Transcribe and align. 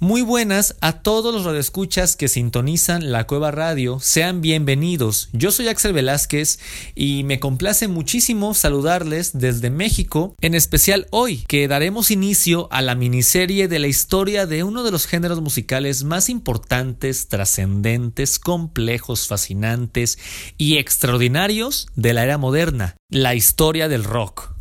Muy 0.00 0.22
buenas 0.22 0.76
a 0.80 0.92
todos 0.92 1.34
los 1.34 1.44
radioescuchas 1.44 2.14
que 2.14 2.28
sintonizan 2.28 3.10
la 3.10 3.26
Cueva 3.26 3.50
Radio. 3.50 3.98
Sean 4.00 4.40
bienvenidos. 4.40 5.28
Yo 5.32 5.50
soy 5.50 5.66
Axel 5.66 5.92
Velázquez 5.92 6.60
y 6.94 7.24
me 7.24 7.40
complace 7.40 7.88
muchísimo 7.88 8.54
saludarles 8.54 9.36
desde 9.36 9.70
México, 9.70 10.36
en 10.40 10.54
especial 10.54 11.08
hoy, 11.10 11.38
que 11.48 11.66
daremos 11.66 12.12
inicio 12.12 12.68
a 12.70 12.80
la 12.80 12.94
miniserie 12.94 13.66
de 13.66 13.80
la 13.80 13.88
historia 13.88 14.46
de 14.46 14.62
uno 14.62 14.84
de 14.84 14.92
los 14.92 15.08
géneros 15.08 15.40
musicales 15.40 16.04
más 16.04 16.28
importantes, 16.28 17.26
trascendentes, 17.26 18.38
complejos, 18.38 19.26
fascinantes 19.26 20.16
y 20.56 20.76
extraordinarios 20.76 21.88
de 21.96 22.12
la 22.12 22.22
era 22.22 22.38
moderna, 22.38 22.94
la 23.10 23.34
historia 23.34 23.88
del 23.88 24.04
rock. 24.04 24.52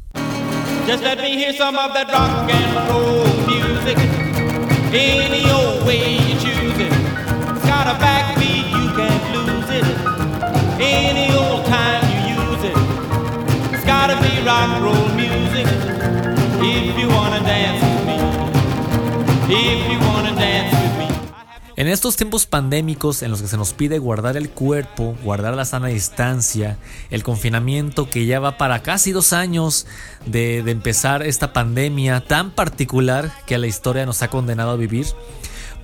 Just 0.88 1.04
let 1.04 1.18
me 1.18 1.38
hear 1.38 1.54
some 1.56 1.78
of 1.78 1.94
rock 1.94 2.50
and 2.50 2.90
roll 2.90 3.28
music. 3.46 4.17
Any 4.94 5.44
old 5.52 5.86
way 5.86 6.14
you 6.14 6.34
choose 6.40 6.80
it. 6.80 6.92
Got 7.68 7.88
a 7.88 8.00
backbeat, 8.00 8.70
you 8.72 8.88
can't 8.96 9.36
lose 9.36 9.70
it. 9.70 9.86
Any 10.80 11.36
old 11.36 11.66
time 11.66 12.04
you 12.08 12.40
use 12.40 12.64
it. 12.64 13.74
It's 13.74 13.84
gotta 13.84 14.16
be 14.24 14.42
rock 14.46 14.82
roll 14.82 15.10
music. 15.14 15.68
If 16.62 16.98
you 16.98 17.10
wanna 17.10 17.42
dance 17.42 17.84
with 17.84 18.08
me. 18.08 18.18
If 19.54 19.92
you 19.92 20.07
En 21.78 21.88
estos 21.88 22.16
tiempos 22.16 22.48
pandémicos 22.48 23.22
en 23.22 23.30
los 23.30 23.40
que 23.40 23.48
se 23.48 23.56
nos 23.56 23.74
pide 23.74 24.00
guardar 24.00 24.36
el 24.36 24.50
cuerpo, 24.50 25.16
guardar 25.24 25.54
la 25.54 25.64
sana 25.64 25.90
distancia, 25.90 26.80
el 27.12 27.22
confinamiento 27.22 28.10
que 28.10 28.26
ya 28.26 28.40
va 28.40 28.58
para 28.58 28.82
casi 28.82 29.12
dos 29.12 29.32
años 29.32 29.86
de, 30.26 30.58
empezar 30.58 31.22
esta 31.22 31.54
pandemia 31.54 32.22
tan 32.22 32.50
particular 32.50 33.32
que 33.46 33.60
la 33.60 33.68
historia 33.68 34.08
nos 34.08 34.24
ha 34.24 34.30
condenado 34.30 34.72
a 34.72 34.76
vivir, 34.76 35.06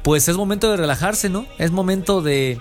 pues 0.02 0.28
es 0.28 0.36
momento 0.36 0.72
de 0.72 0.78
relajarse, 0.78 1.30
¿no? 1.30 1.46
Es 1.60 1.70
momento 1.70 2.24
de, 2.24 2.60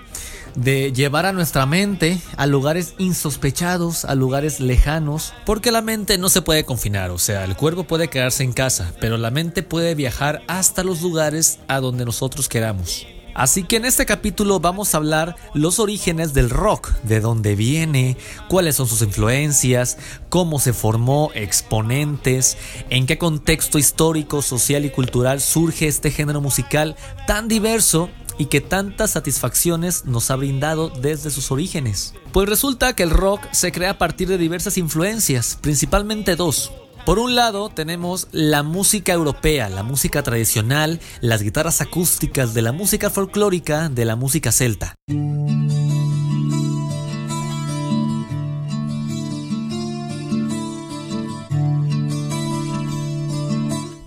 de 0.53 0.93
llevar 0.93 1.25
a 1.25 1.33
nuestra 1.33 1.65
mente 1.65 2.21
a 2.37 2.45
lugares 2.45 2.93
insospechados, 2.99 4.05
a 4.05 4.13
lugares 4.13 4.59
lejanos, 4.59 5.33
porque 5.43 5.71
la 5.71 5.81
mente 5.81 6.19
no 6.19 6.29
se 6.29 6.43
puede 6.43 6.65
confinar, 6.65 7.09
o 7.09 7.17
sea, 7.17 7.45
el 7.45 7.55
cuerpo 7.55 7.85
puede 7.85 8.09
quedarse 8.09 8.43
en 8.43 8.53
casa, 8.53 8.93
pero 9.01 9.17
la 9.17 9.31
mente 9.31 9.63
puede 9.63 9.95
viajar 9.95 10.43
hasta 10.47 10.83
los 10.83 11.01
lugares 11.01 11.57
a 11.67 11.79
donde 11.79 12.05
nosotros 12.05 12.47
queramos. 12.47 13.07
Así 13.33 13.63
que 13.63 13.77
en 13.77 13.85
este 13.85 14.05
capítulo 14.05 14.59
vamos 14.59 14.93
a 14.93 14.97
hablar 14.97 15.35
los 15.53 15.79
orígenes 15.79 16.33
del 16.33 16.49
rock, 16.49 16.91
de 17.03 17.19
dónde 17.19 17.55
viene, 17.55 18.17
cuáles 18.47 18.75
son 18.75 18.87
sus 18.87 19.01
influencias, 19.01 19.97
cómo 20.29 20.59
se 20.59 20.73
formó, 20.73 21.31
exponentes, 21.33 22.57
en 22.89 23.05
qué 23.05 23.17
contexto 23.17 23.79
histórico, 23.79 24.41
social 24.41 24.85
y 24.85 24.89
cultural 24.89 25.41
surge 25.41 25.87
este 25.87 26.11
género 26.11 26.41
musical 26.41 26.95
tan 27.27 27.47
diverso 27.47 28.09
y 28.37 28.45
que 28.45 28.61
tantas 28.61 29.11
satisfacciones 29.11 30.05
nos 30.05 30.31
ha 30.31 30.35
brindado 30.35 30.89
desde 30.89 31.29
sus 31.29 31.51
orígenes. 31.51 32.13
Pues 32.31 32.49
resulta 32.49 32.95
que 32.95 33.03
el 33.03 33.11
rock 33.11 33.41
se 33.51 33.71
crea 33.71 33.91
a 33.91 33.97
partir 33.97 34.27
de 34.27 34.37
diversas 34.37 34.77
influencias, 34.77 35.57
principalmente 35.61 36.35
dos. 36.35 36.71
Por 37.05 37.19
un 37.19 37.35
lado 37.35 37.67
tenemos 37.67 38.29
la 38.31 38.63
música 38.63 39.11
europea, 39.11 39.67
la 39.67 39.83
música 39.83 40.23
tradicional, 40.23 41.01
las 41.19 41.43
guitarras 41.43 41.81
acústicas 41.81 42.53
de 42.53 42.61
la 42.61 42.71
música 42.71 43.09
folclórica, 43.09 43.89
de 43.89 44.05
la 44.05 44.15
música 44.15 44.53
celta. 44.53 44.95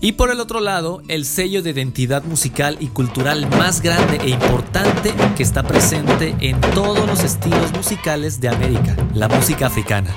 Y 0.01 0.13
por 0.13 0.31
el 0.31 0.41
otro 0.41 0.61
lado, 0.61 1.03
el 1.09 1.27
sello 1.27 1.63
de 1.63 1.71
identidad 1.71 2.25
musical 2.25 2.79
y 2.81 2.87
cultural 2.87 3.47
más 3.59 3.83
grande 3.83 4.21
e 4.23 4.31
importante 4.31 5.13
que 5.37 5.43
está 5.43 5.65
presente 5.65 6.35
en 6.41 6.59
todos 6.73 7.07
los 7.07 7.23
estilos 7.25 7.73
musicales 7.73 8.41
de 8.41 8.49
América, 8.49 8.97
la 9.13 9.29
música 9.29 9.67
africana. 9.67 10.15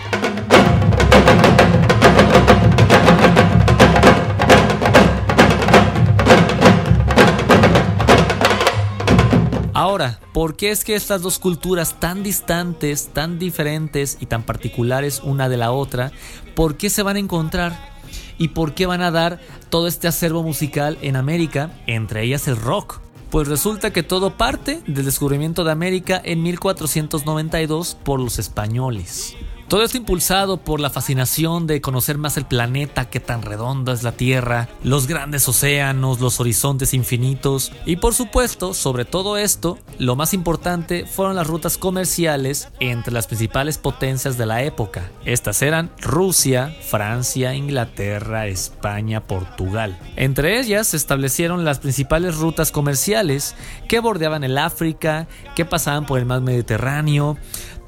Ahora, 9.89 10.19
¿por 10.33 10.55
qué 10.55 10.69
es 10.69 10.83
que 10.83 10.93
estas 10.93 11.23
dos 11.23 11.39
culturas 11.39 11.99
tan 11.99 12.21
distantes, 12.21 13.07
tan 13.07 13.39
diferentes 13.39 14.19
y 14.19 14.27
tan 14.27 14.43
particulares 14.43 15.19
una 15.23 15.49
de 15.49 15.57
la 15.57 15.71
otra, 15.71 16.11
por 16.53 16.77
qué 16.77 16.91
se 16.91 17.01
van 17.01 17.15
a 17.15 17.19
encontrar? 17.19 17.89
¿Y 18.37 18.49
por 18.49 18.75
qué 18.75 18.85
van 18.85 19.01
a 19.01 19.09
dar 19.09 19.39
todo 19.71 19.87
este 19.87 20.07
acervo 20.07 20.43
musical 20.43 20.99
en 21.01 21.15
América, 21.15 21.71
entre 21.87 22.21
ellas 22.21 22.47
el 22.47 22.57
rock? 22.57 22.99
Pues 23.31 23.47
resulta 23.47 23.91
que 23.91 24.03
todo 24.03 24.37
parte 24.37 24.83
del 24.85 25.05
descubrimiento 25.05 25.63
de 25.63 25.71
América 25.71 26.21
en 26.23 26.43
1492 26.43 27.97
por 28.03 28.19
los 28.19 28.37
españoles. 28.37 29.35
Todo 29.69 29.83
esto 29.83 29.97
impulsado 29.97 30.57
por 30.57 30.79
la 30.79 30.89
fascinación 30.89 31.67
de 31.67 31.79
conocer 31.79 32.17
más 32.17 32.37
el 32.37 32.45
planeta, 32.45 33.11
qué 33.11 33.19
tan 33.19 33.43
redonda 33.43 33.93
es 33.93 34.01
la 34.01 34.13
Tierra, 34.13 34.67
los 34.83 35.05
grandes 35.05 35.47
océanos, 35.47 36.19
los 36.19 36.39
horizontes 36.39 36.95
infinitos 36.95 37.71
y 37.85 37.97
por 37.97 38.15
supuesto, 38.15 38.73
sobre 38.73 39.05
todo 39.05 39.37
esto, 39.37 39.77
lo 39.99 40.15
más 40.15 40.33
importante 40.33 41.05
fueron 41.05 41.35
las 41.35 41.45
rutas 41.45 41.77
comerciales 41.77 42.69
entre 42.79 43.13
las 43.13 43.27
principales 43.27 43.77
potencias 43.77 44.39
de 44.39 44.47
la 44.47 44.63
época. 44.63 45.11
Estas 45.23 45.61
eran 45.61 45.91
Rusia, 46.01 46.75
Francia, 46.81 47.53
Inglaterra, 47.53 48.47
España, 48.47 49.27
Portugal. 49.27 49.99
Entre 50.15 50.59
ellas 50.59 50.87
se 50.87 50.97
establecieron 50.97 51.63
las 51.63 51.77
principales 51.77 52.37
rutas 52.37 52.71
comerciales 52.71 53.55
que 53.87 53.99
bordeaban 53.99 54.43
el 54.43 54.57
África, 54.57 55.27
que 55.55 55.63
pasaban 55.63 56.07
por 56.07 56.17
el 56.17 56.25
mar 56.25 56.41
Mediterráneo, 56.41 57.37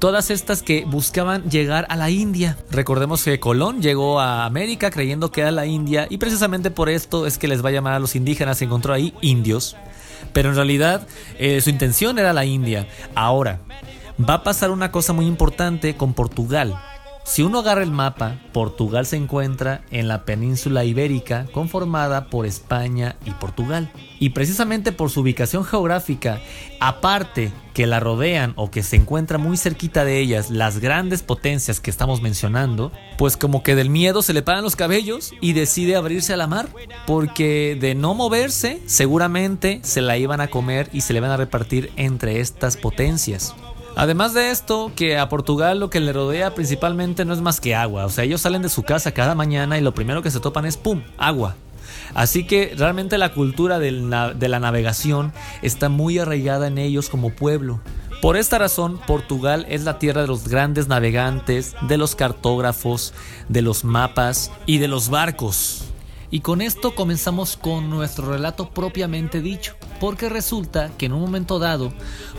todas 0.02 0.32
estas 0.32 0.64
que 0.64 0.84
buscaban 0.84 1.48
llegar 1.48 1.86
a 1.88 1.94
la 1.94 2.10
India. 2.10 2.58
Recordemos 2.72 3.22
que 3.22 3.38
Colón 3.38 3.80
llegó 3.80 4.18
a 4.18 4.46
América 4.46 4.90
creyendo 4.90 5.30
que 5.30 5.42
era 5.42 5.52
la 5.52 5.64
India 5.64 6.08
y 6.10 6.18
precisamente 6.18 6.72
por 6.72 6.88
esto 6.88 7.24
es 7.24 7.38
que 7.38 7.46
les 7.46 7.64
va 7.64 7.68
a 7.68 7.72
llamar 7.72 7.92
a 7.92 8.00
los 8.00 8.16
indígenas, 8.16 8.58
se 8.58 8.64
encontró 8.64 8.94
ahí 8.94 9.14
indios, 9.20 9.76
pero 10.32 10.48
en 10.48 10.56
realidad 10.56 11.06
eh, 11.38 11.60
su 11.60 11.70
intención 11.70 12.18
era 12.18 12.32
la 12.32 12.44
India. 12.44 12.88
Ahora, 13.14 13.60
va 14.18 14.34
a 14.34 14.42
pasar 14.42 14.72
una 14.72 14.90
cosa 14.90 15.12
muy 15.12 15.26
importante 15.26 15.94
con 15.94 16.14
Portugal. 16.14 16.76
Si 17.24 17.42
uno 17.42 17.60
agarra 17.60 17.84
el 17.84 17.92
mapa, 17.92 18.40
Portugal 18.52 19.06
se 19.06 19.16
encuentra 19.16 19.82
en 19.90 20.08
la 20.08 20.24
península 20.24 20.84
ibérica 20.84 21.46
conformada 21.52 22.26
por 22.26 22.46
España 22.46 23.16
y 23.24 23.30
Portugal. 23.30 23.92
Y 24.18 24.30
precisamente 24.30 24.90
por 24.90 25.08
su 25.08 25.20
ubicación 25.20 25.64
geográfica, 25.64 26.40
aparte 26.80 27.52
que 27.74 27.86
la 27.86 28.00
rodean 28.00 28.52
o 28.56 28.70
que 28.70 28.82
se 28.82 28.96
encuentra 28.96 29.38
muy 29.38 29.56
cerquita 29.56 30.04
de 30.04 30.18
ellas 30.18 30.50
las 30.50 30.78
grandes 30.78 31.22
potencias 31.22 31.80
que 31.80 31.90
estamos 31.90 32.20
mencionando, 32.20 32.92
pues 33.16 33.36
como 33.36 33.62
que 33.62 33.76
del 33.76 33.88
miedo 33.88 34.20
se 34.20 34.34
le 34.34 34.42
paran 34.42 34.64
los 34.64 34.76
cabellos 34.76 35.32
y 35.40 35.52
decide 35.52 35.96
abrirse 35.96 36.34
a 36.34 36.36
la 36.36 36.48
mar, 36.48 36.68
porque 37.06 37.78
de 37.80 37.94
no 37.94 38.14
moverse 38.14 38.82
seguramente 38.86 39.80
se 39.84 40.02
la 40.02 40.18
iban 40.18 40.40
a 40.40 40.48
comer 40.48 40.90
y 40.92 41.02
se 41.02 41.12
le 41.12 41.20
van 41.20 41.30
a 41.30 41.36
repartir 41.36 41.92
entre 41.96 42.40
estas 42.40 42.76
potencias. 42.76 43.54
Además 43.94 44.32
de 44.32 44.50
esto, 44.50 44.90
que 44.96 45.18
a 45.18 45.28
Portugal 45.28 45.78
lo 45.78 45.90
que 45.90 46.00
le 46.00 46.12
rodea 46.12 46.54
principalmente 46.54 47.24
no 47.24 47.34
es 47.34 47.40
más 47.40 47.60
que 47.60 47.74
agua. 47.74 48.06
O 48.06 48.08
sea, 48.08 48.24
ellos 48.24 48.40
salen 48.40 48.62
de 48.62 48.68
su 48.68 48.82
casa 48.82 49.12
cada 49.12 49.34
mañana 49.34 49.78
y 49.78 49.82
lo 49.82 49.94
primero 49.94 50.22
que 50.22 50.30
se 50.30 50.40
topan 50.40 50.64
es 50.64 50.76
¡pum! 50.76 51.02
agua. 51.18 51.56
Así 52.14 52.46
que 52.46 52.74
realmente 52.76 53.18
la 53.18 53.32
cultura 53.32 53.78
de 53.78 53.90
la 53.92 54.60
navegación 54.60 55.32
está 55.62 55.88
muy 55.88 56.18
arraigada 56.18 56.66
en 56.66 56.78
ellos 56.78 57.08
como 57.08 57.34
pueblo. 57.34 57.80
Por 58.22 58.36
esta 58.36 58.58
razón, 58.58 59.00
Portugal 59.06 59.66
es 59.68 59.82
la 59.82 59.98
tierra 59.98 60.20
de 60.22 60.28
los 60.28 60.46
grandes 60.46 60.86
navegantes, 60.88 61.74
de 61.82 61.96
los 61.96 62.14
cartógrafos, 62.14 63.12
de 63.48 63.62
los 63.62 63.84
mapas 63.84 64.52
y 64.64 64.78
de 64.78 64.88
los 64.88 65.08
barcos. 65.08 65.91
Y 66.32 66.40
con 66.40 66.62
esto 66.62 66.94
comenzamos 66.94 67.58
con 67.58 67.90
nuestro 67.90 68.32
relato 68.32 68.70
propiamente 68.70 69.42
dicho, 69.42 69.76
porque 70.00 70.30
resulta 70.30 70.90
que 70.96 71.04
en 71.04 71.12
un 71.12 71.20
momento 71.20 71.58
dado, 71.58 71.92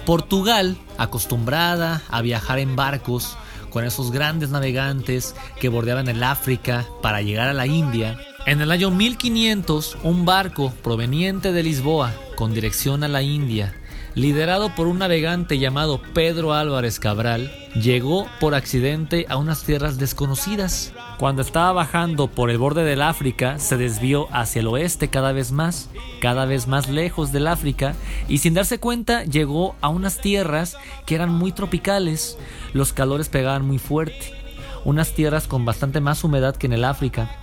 Portugal, 0.04 0.78
acostumbrada 0.98 2.02
a 2.10 2.24
viajar 2.24 2.58
en 2.58 2.76
barcos, 2.76 3.38
con 3.70 3.86
esos 3.86 4.12
grandes 4.12 4.50
navegantes 4.50 5.36
que 5.60 5.70
bordeaban 5.70 6.08
el 6.08 6.24
África 6.24 6.88
para 7.04 7.22
llegar 7.22 7.50
a 7.50 7.54
la 7.54 7.68
India, 7.68 8.20
en 8.48 8.62
el 8.62 8.72
año 8.72 8.90
1500 8.90 9.98
un 10.02 10.26
barco 10.26 10.74
proveniente 10.82 11.52
de 11.52 11.62
Lisboa 11.62 12.14
con 12.36 12.52
dirección 12.54 13.04
a 13.04 13.08
la 13.08 13.22
India 13.22 13.76
liderado 14.16 14.76
por 14.76 14.88
un 14.88 15.00
navegante 15.00 15.58
llamado 15.58 16.00
Pedro 16.14 16.54
Álvarez 16.54 17.00
Cabral, 17.00 17.52
llegó 17.74 18.28
por 18.40 18.54
accidente 18.54 19.26
a 19.28 19.38
unas 19.38 19.64
tierras 19.64 19.98
desconocidas. 19.98 20.94
Cuando 21.18 21.42
estaba 21.42 21.72
bajando 21.72 22.28
por 22.28 22.50
el 22.50 22.58
borde 22.58 22.84
del 22.84 23.02
África, 23.02 23.58
se 23.58 23.78
desvió 23.78 24.28
hacia 24.32 24.60
el 24.60 24.68
oeste 24.68 25.08
cada 25.08 25.32
vez 25.32 25.52
más, 25.52 25.90
cada 26.22 26.46
vez 26.46 26.68
más 26.68 26.90
lejos 26.90 27.32
del 27.32 27.48
África, 27.48 27.96
y 28.28 28.38
sin 28.38 28.54
darse 28.54 28.80
cuenta 28.80 29.24
llegó 29.24 29.76
a 29.82 29.90
unas 29.90 30.20
tierras 30.20 30.78
que 31.06 31.16
eran 31.16 31.30
muy 31.30 31.52
tropicales, 31.52 32.38
los 32.74 32.94
calores 32.94 33.30
pegaban 33.30 33.66
muy 33.66 33.80
fuerte, 33.80 34.32
unas 34.86 35.14
tierras 35.14 35.48
con 35.48 35.66
bastante 35.66 36.02
más 36.02 36.24
humedad 36.24 36.56
que 36.56 36.68
en 36.68 36.74
el 36.74 36.86
África, 36.86 37.36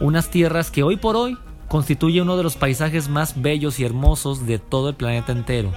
unas 0.00 0.30
tierras 0.30 0.70
que 0.70 0.82
hoy 0.82 0.96
por 0.96 1.14
hoy 1.16 1.38
constituye 1.68 2.22
uno 2.22 2.36
de 2.36 2.42
los 2.42 2.56
paisajes 2.56 3.08
más 3.08 3.40
bellos 3.40 3.78
y 3.78 3.84
hermosos 3.84 4.46
de 4.46 4.58
todo 4.58 4.88
el 4.88 4.94
planeta 4.94 5.32
entero. 5.32 5.72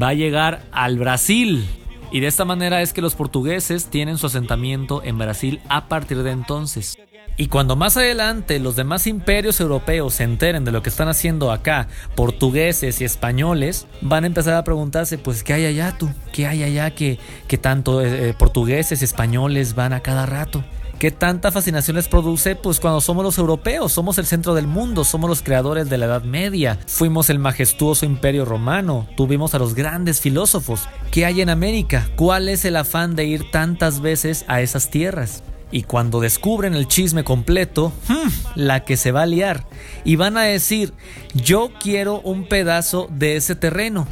Va 0.00 0.08
a 0.08 0.14
llegar 0.14 0.62
al 0.72 0.98
Brasil. 0.98 1.68
Y 2.10 2.20
de 2.20 2.26
esta 2.26 2.44
manera 2.44 2.82
es 2.82 2.92
que 2.92 3.00
los 3.00 3.14
portugueses 3.14 3.86
tienen 3.86 4.18
su 4.18 4.26
asentamiento 4.26 5.02
en 5.02 5.18
Brasil 5.18 5.60
a 5.68 5.88
partir 5.88 6.22
de 6.22 6.30
entonces. 6.30 6.98
Y 7.38 7.48
cuando 7.48 7.76
más 7.76 7.96
adelante 7.96 8.58
los 8.58 8.76
demás 8.76 9.06
imperios 9.06 9.58
europeos 9.60 10.14
se 10.14 10.24
enteren 10.24 10.64
de 10.64 10.72
lo 10.72 10.82
que 10.82 10.90
están 10.90 11.08
haciendo 11.08 11.50
acá, 11.50 11.88
portugueses 12.14 13.00
y 13.00 13.04
españoles, 13.04 13.86
van 14.02 14.24
a 14.24 14.26
empezar 14.26 14.54
a 14.54 14.64
preguntarse, 14.64 15.16
pues, 15.16 15.42
¿qué 15.42 15.54
hay 15.54 15.64
allá 15.64 15.96
tú? 15.98 16.10
¿Qué 16.32 16.46
hay 16.46 16.62
allá 16.62 16.90
que, 16.90 17.18
que 17.48 17.56
tanto 17.56 18.02
eh, 18.02 18.28
eh, 18.28 18.34
portugueses 18.38 19.00
y 19.00 19.04
españoles 19.06 19.74
van 19.74 19.94
a 19.94 20.00
cada 20.00 20.26
rato? 20.26 20.62
¿Qué 21.02 21.10
tanta 21.10 21.50
fascinación 21.50 21.96
les 21.96 22.06
produce? 22.06 22.54
Pues 22.54 22.78
cuando 22.78 23.00
somos 23.00 23.24
los 23.24 23.36
europeos, 23.36 23.90
somos 23.90 24.18
el 24.18 24.26
centro 24.26 24.54
del 24.54 24.68
mundo, 24.68 25.02
somos 25.02 25.28
los 25.28 25.42
creadores 25.42 25.90
de 25.90 25.98
la 25.98 26.06
Edad 26.06 26.22
Media, 26.22 26.78
fuimos 26.86 27.28
el 27.28 27.40
majestuoso 27.40 28.06
imperio 28.06 28.44
romano, 28.44 29.08
tuvimos 29.16 29.52
a 29.56 29.58
los 29.58 29.74
grandes 29.74 30.20
filósofos. 30.20 30.88
¿Qué 31.10 31.26
hay 31.26 31.40
en 31.40 31.50
América? 31.50 32.08
¿Cuál 32.14 32.48
es 32.48 32.64
el 32.64 32.76
afán 32.76 33.16
de 33.16 33.24
ir 33.24 33.50
tantas 33.50 34.00
veces 34.00 34.44
a 34.46 34.60
esas 34.60 34.90
tierras? 34.90 35.42
Y 35.72 35.82
cuando 35.82 36.20
descubren 36.20 36.74
el 36.74 36.86
chisme 36.86 37.24
completo, 37.24 37.92
hmm, 38.06 38.28
la 38.54 38.84
que 38.84 38.96
se 38.96 39.10
va 39.10 39.22
a 39.22 39.26
liar. 39.26 39.66
Y 40.04 40.14
van 40.14 40.36
a 40.36 40.42
decir, 40.42 40.92
yo 41.34 41.70
quiero 41.80 42.20
un 42.20 42.46
pedazo 42.46 43.08
de 43.10 43.34
ese 43.34 43.56
terreno. 43.56 44.06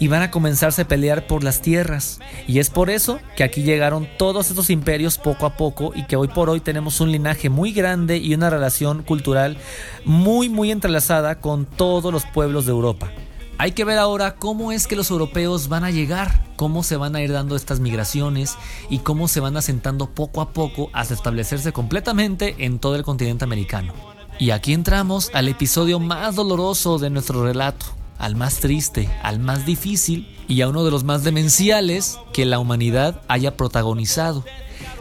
Y 0.00 0.08
van 0.08 0.22
a 0.22 0.32
comenzarse 0.32 0.82
a 0.82 0.88
pelear 0.88 1.28
por 1.28 1.44
las 1.44 1.62
tierras. 1.62 2.18
Y 2.48 2.58
es 2.58 2.70
por 2.70 2.90
eso 2.90 3.20
que 3.36 3.44
aquí 3.44 3.62
llegaron 3.62 4.08
todos 4.18 4.48
estos 4.50 4.70
imperios 4.70 5.18
poco 5.18 5.46
a 5.46 5.56
poco 5.56 5.92
y 5.94 6.06
que 6.06 6.16
hoy 6.16 6.26
por 6.26 6.50
hoy 6.50 6.58
tenemos 6.58 7.00
un 7.00 7.12
linaje 7.12 7.50
muy 7.50 7.72
grande 7.72 8.16
y 8.16 8.34
una 8.34 8.50
relación 8.50 9.04
cultural 9.04 9.58
muy 10.04 10.48
muy 10.48 10.72
entrelazada 10.72 11.40
con 11.40 11.66
todos 11.66 12.12
los 12.12 12.24
pueblos 12.26 12.66
de 12.66 12.72
Europa. 12.72 13.12
Hay 13.60 13.72
que 13.72 13.84
ver 13.84 13.98
ahora 13.98 14.36
cómo 14.36 14.72
es 14.72 14.86
que 14.86 14.96
los 14.96 15.10
europeos 15.10 15.68
van 15.68 15.84
a 15.84 15.90
llegar, 15.90 16.42
cómo 16.56 16.82
se 16.82 16.96
van 16.96 17.14
a 17.14 17.20
ir 17.20 17.30
dando 17.30 17.56
estas 17.56 17.78
migraciones 17.78 18.56
y 18.88 19.00
cómo 19.00 19.28
se 19.28 19.40
van 19.40 19.54
asentando 19.58 20.08
poco 20.08 20.40
a 20.40 20.54
poco 20.54 20.88
hasta 20.94 21.12
establecerse 21.12 21.70
completamente 21.70 22.54
en 22.64 22.78
todo 22.78 22.96
el 22.96 23.02
continente 23.02 23.44
americano. 23.44 23.92
Y 24.38 24.52
aquí 24.52 24.72
entramos 24.72 25.30
al 25.34 25.46
episodio 25.48 26.00
más 26.00 26.36
doloroso 26.36 26.98
de 26.98 27.10
nuestro 27.10 27.44
relato, 27.44 27.84
al 28.20 28.36
más 28.36 28.60
triste, 28.60 29.10
al 29.22 29.40
más 29.40 29.66
difícil 29.66 30.36
y 30.46 30.60
a 30.60 30.68
uno 30.68 30.84
de 30.84 30.90
los 30.90 31.04
más 31.04 31.24
demenciales 31.24 32.18
que 32.32 32.44
la 32.44 32.58
humanidad 32.58 33.22
haya 33.28 33.56
protagonizado, 33.56 34.44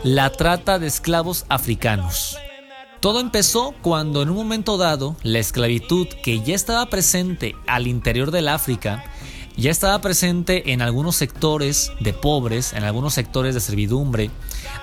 la 0.04 0.32
trata 0.32 0.80
de 0.80 0.88
esclavos 0.88 1.46
africanos. 1.50 2.38
Todo 3.00 3.20
empezó 3.20 3.74
cuando 3.82 4.22
en 4.22 4.30
un 4.30 4.36
momento 4.36 4.78
dado 4.78 5.16
la 5.24 5.40
esclavitud 5.40 6.08
que 6.24 6.42
ya 6.42 6.56
estaba 6.56 6.86
presente 6.88 7.56
al 7.68 7.88
interior 7.88 8.32
del 8.32 8.48
África 8.48 9.04
ya 9.60 9.72
estaba 9.72 10.00
presente 10.00 10.72
en 10.72 10.82
algunos 10.82 11.18
sectores 11.18 11.92
de 12.00 12.14
pobres, 12.14 12.72
en 12.72 12.86
algunos 12.86 13.14
sectores 13.14 13.54
de 13.54 13.60
servidumbre. 13.60 14.32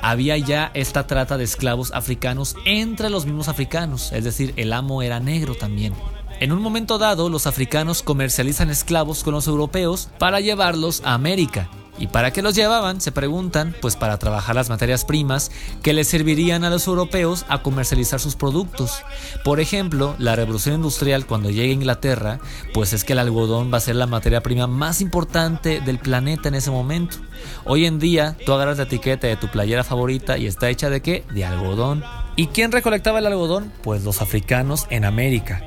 Había 0.03 0.37
ya 0.37 0.71
esta 0.75 1.07
trata 1.07 1.39
de 1.39 1.45
esclavos 1.45 1.93
africanos 1.93 2.57
entre 2.67 3.09
los 3.09 3.25
mismos 3.25 3.49
africanos, 3.49 4.13
es 4.13 4.25
decir, 4.25 4.53
el 4.57 4.75
amo 4.75 5.01
era 5.01 5.19
negro 5.19 5.55
también. 5.55 5.95
En 6.39 6.53
un 6.53 6.61
momento 6.61 6.99
dado, 6.99 7.31
los 7.31 7.47
africanos 7.47 8.03
comercializan 8.03 8.69
esclavos 8.69 9.25
con 9.25 9.33
los 9.33 9.47
europeos 9.47 10.11
para 10.19 10.41
llevarlos 10.41 11.01
a 11.05 11.15
América. 11.15 11.71
¿Y 11.99 12.09
para 12.09 12.31
qué 12.31 12.43
los 12.43 12.55
llevaban? 12.55 13.01
Se 13.01 13.13
preguntan, 13.13 13.75
pues 13.81 13.97
para 13.97 14.19
trabajar 14.19 14.55
las 14.55 14.69
materias 14.69 15.05
primas 15.05 15.51
que 15.83 15.93
les 15.93 16.09
servirían 16.09 16.65
a 16.65 16.71
los 16.71 16.87
europeos 16.87 17.47
a 17.49 17.63
comercializar 17.63 18.21
sus 18.21 18.37
productos. 18.37 19.03
Por 19.45 19.61
ejemplo, 19.61 20.15
la 20.19 20.37
revolución 20.37 20.75
industrial 20.75 21.27
cuando 21.27 21.51
llegue 21.51 21.71
a 21.71 21.75
Inglaterra, 21.75 22.39
pues 22.75 22.93
es 22.93 23.05
que 23.05 23.15
el 23.15 23.19
algodón 23.19 23.73
va 23.73 23.79
a 23.79 23.81
ser 23.81 23.97
la 23.97 24.07
materia 24.07 24.43
prima 24.43 24.67
más 24.67 25.01
importante 25.01 25.81
del 25.81 25.99
planeta 25.99 26.49
en 26.49 26.55
ese 26.57 26.71
momento. 26.71 27.17
Hoy 27.65 27.87
en 27.87 27.99
día, 27.99 28.37
tú 28.45 28.53
agarras 28.53 28.77
la 28.77 28.85
etiqueta 28.85 29.27
de 29.27 29.37
tu 29.37 29.49
playera 29.49 29.85
favorita 29.85 30.37
y 30.37 30.47
está 30.47 30.69
hecha 30.69 30.91
de 30.91 31.01
qué? 31.01 31.25
De 31.33 31.45
algodón. 31.45 32.05
¿Y 32.37 32.49
quién 32.49 32.73
recolectaba 32.73 33.21
el 33.21 33.27
algodón? 33.27 33.73
Pues 33.83 34.05
los 34.05 34.21
africanos 34.21 34.87
en 34.91 35.07
América. 35.07 35.63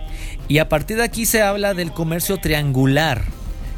Y 0.48 0.60
a 0.60 0.70
partir 0.70 0.98
de 0.98 1.04
aquí 1.04 1.26
se 1.26 1.42
habla 1.42 1.74
del 1.74 1.92
comercio 1.92 2.38
triangular 2.38 3.24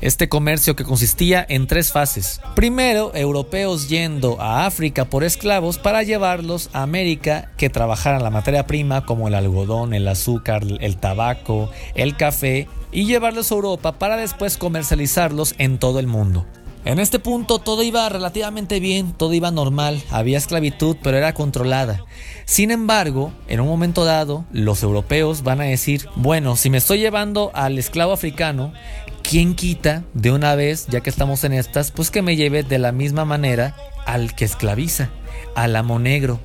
este 0.02 0.30
comercio 0.30 0.76
que 0.76 0.84
consistía 0.84 1.46
en 1.48 1.68
tres 1.68 1.92
fases. 1.92 2.42
Primero, 2.56 3.12
europeos 3.16 3.88
yendo 3.88 4.42
a 4.42 4.66
África 4.66 5.06
por 5.06 5.24
esclavos 5.24 5.78
para 5.78 6.04
llevarlos 6.04 6.70
a 6.74 6.84
América 6.84 7.52
que 7.58 7.70
trabajaran 7.70 8.24
la 8.24 8.30
materia 8.30 8.68
prima 8.68 9.06
como 9.06 9.28
el 9.28 9.36
algodón, 9.36 9.94
el 9.94 10.08
azúcar, 10.08 10.64
el 10.80 10.98
tabaco, 10.98 11.70
el 11.96 12.18
café 12.18 12.68
y 12.92 13.06
llevarlos 13.06 13.52
a 13.52 13.56
Europa 13.56 13.94
para 13.94 14.18
después 14.18 14.58
comercializarlos 14.58 15.56
en 15.58 15.78
todo 15.78 16.00
el 16.00 16.08
mundo. 16.08 16.46
En 16.84 16.98
este 16.98 17.20
punto 17.20 17.60
todo 17.60 17.84
iba 17.84 18.10
relativamente 18.10 18.80
bien, 18.80 19.14
todo 19.14 19.34
iba 19.34 19.52
normal, 19.52 20.02
había 20.10 20.40
esclavitud 20.40 20.98
pero 21.04 21.16
era 21.16 21.34
controlada. 21.34 22.04
Sin 22.46 22.72
embargo, 22.72 23.32
en 23.48 23.60
un 23.60 23.68
momento 23.68 24.04
dado, 24.04 24.46
los 24.52 24.82
europeos 24.82 25.44
van 25.44 25.62
a 25.62 25.66
decir, 25.66 26.08
bueno, 26.16 26.56
si 26.56 26.72
me 26.72 26.80
estoy 26.80 26.98
llevando 26.98 27.52
al 27.54 27.78
esclavo 27.78 28.14
africano, 28.14 28.74
¿quién 29.22 29.54
quita 29.54 30.04
de 30.16 30.32
una 30.32 30.56
vez, 30.56 30.88
ya 30.88 31.02
que 31.02 31.12
estamos 31.12 31.44
en 31.44 31.54
estas, 31.54 31.92
pues 31.92 32.10
que 32.10 32.24
me 32.24 32.36
lleve 32.36 32.64
de 32.64 32.80
la 32.80 32.92
misma 32.92 33.26
manera 33.26 33.76
al 34.08 34.34
que 34.34 34.46
esclaviza, 34.46 35.12
al 35.56 35.76
amo 35.76 36.00
negro, 36.00 36.40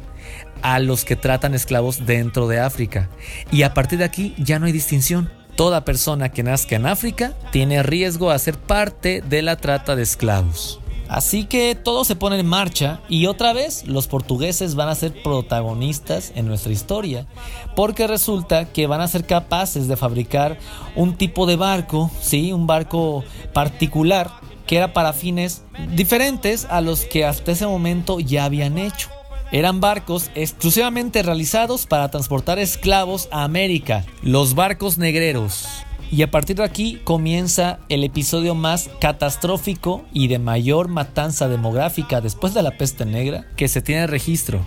a 0.61 0.81
los 0.81 1.07
que 1.07 1.17
tratan 1.17 1.55
esclavos 1.55 2.05
dentro 2.05 2.47
de 2.47 2.61
África? 2.61 3.09
Y 3.51 3.63
a 3.63 3.73
partir 3.73 4.01
de 4.01 4.05
aquí 4.05 4.35
ya 4.37 4.59
no 4.59 4.67
hay 4.67 4.73
distinción. 4.73 5.31
Toda 5.57 5.87
persona 5.87 6.29
que 6.29 6.43
nazca 6.43 6.77
en 6.77 6.87
África 6.87 7.33
tiene 7.51 7.83
riesgo 7.83 8.31
a 8.31 8.39
ser 8.39 8.59
parte 8.59 9.23
de 9.23 9.41
la 9.41 9.57
trata 9.57 9.97
de 9.97 10.03
esclavos. 10.03 10.81
Así 11.09 11.45
que 11.45 11.75
todo 11.75 12.05
se 12.05 12.15
pone 12.15 12.39
en 12.39 12.47
marcha 12.47 13.01
y 13.09 13.27
otra 13.27 13.55
vez 13.55 13.87
los 13.87 14.07
portugueses 14.07 14.75
van 14.75 14.91
a 14.91 14.95
ser 14.95 15.23
protagonistas 15.23 16.33
en 16.35 16.47
nuestra 16.47 16.73
historia, 16.73 17.27
porque 17.75 18.07
resulta 18.07 18.67
que 18.67 18.87
van 18.87 19.01
a 19.01 19.09
ser 19.09 19.25
capaces 19.25 19.89
de 19.89 19.97
fabricar 19.97 20.59
un 20.95 21.17
tipo 21.17 21.47
de 21.47 21.57
barco, 21.57 22.11
sí, 22.21 22.53
un 22.53 22.67
barco 22.67 23.25
particular 23.55 24.31
que 24.67 24.77
era 24.77 24.93
para 24.93 25.15
fines 25.15 25.63
diferentes 25.95 26.67
a 26.67 26.83
los 26.83 27.07
que 27.07 27.25
hasta 27.25 27.53
ese 27.53 27.67
momento 27.67 28.21
ya 28.21 28.45
habían 28.45 28.77
hecho. 28.77 29.16
Eran 29.53 29.81
barcos 29.81 30.31
exclusivamente 30.35 31.23
realizados 31.23 31.87
para 31.87 32.11
transportar 32.11 32.59
esclavos 32.59 33.29
a 33.31 33.45
América, 33.45 34.05
los 34.23 34.55
barcos 34.55 34.99
negreros. 34.99 35.67
Y 36.11 36.23
a 36.23 36.31
partir 36.31 36.57
de 36.57 36.65
aquí 36.65 37.01
comienza 37.05 37.79
el 37.89 38.03
episodio 38.03 38.55
más 38.55 38.91
catastrófico 39.01 40.05
y 40.13 40.29
de 40.29 40.39
mayor 40.39 40.89
matanza 40.89 41.49
demográfica 41.49 42.21
después 42.21 42.55
de 42.55 42.63
la 42.63 42.77
peste 42.77 43.05
negra 43.05 43.47
que 43.57 43.69
se 43.69 43.83
tiene 43.83 44.07
registro. 44.07 44.65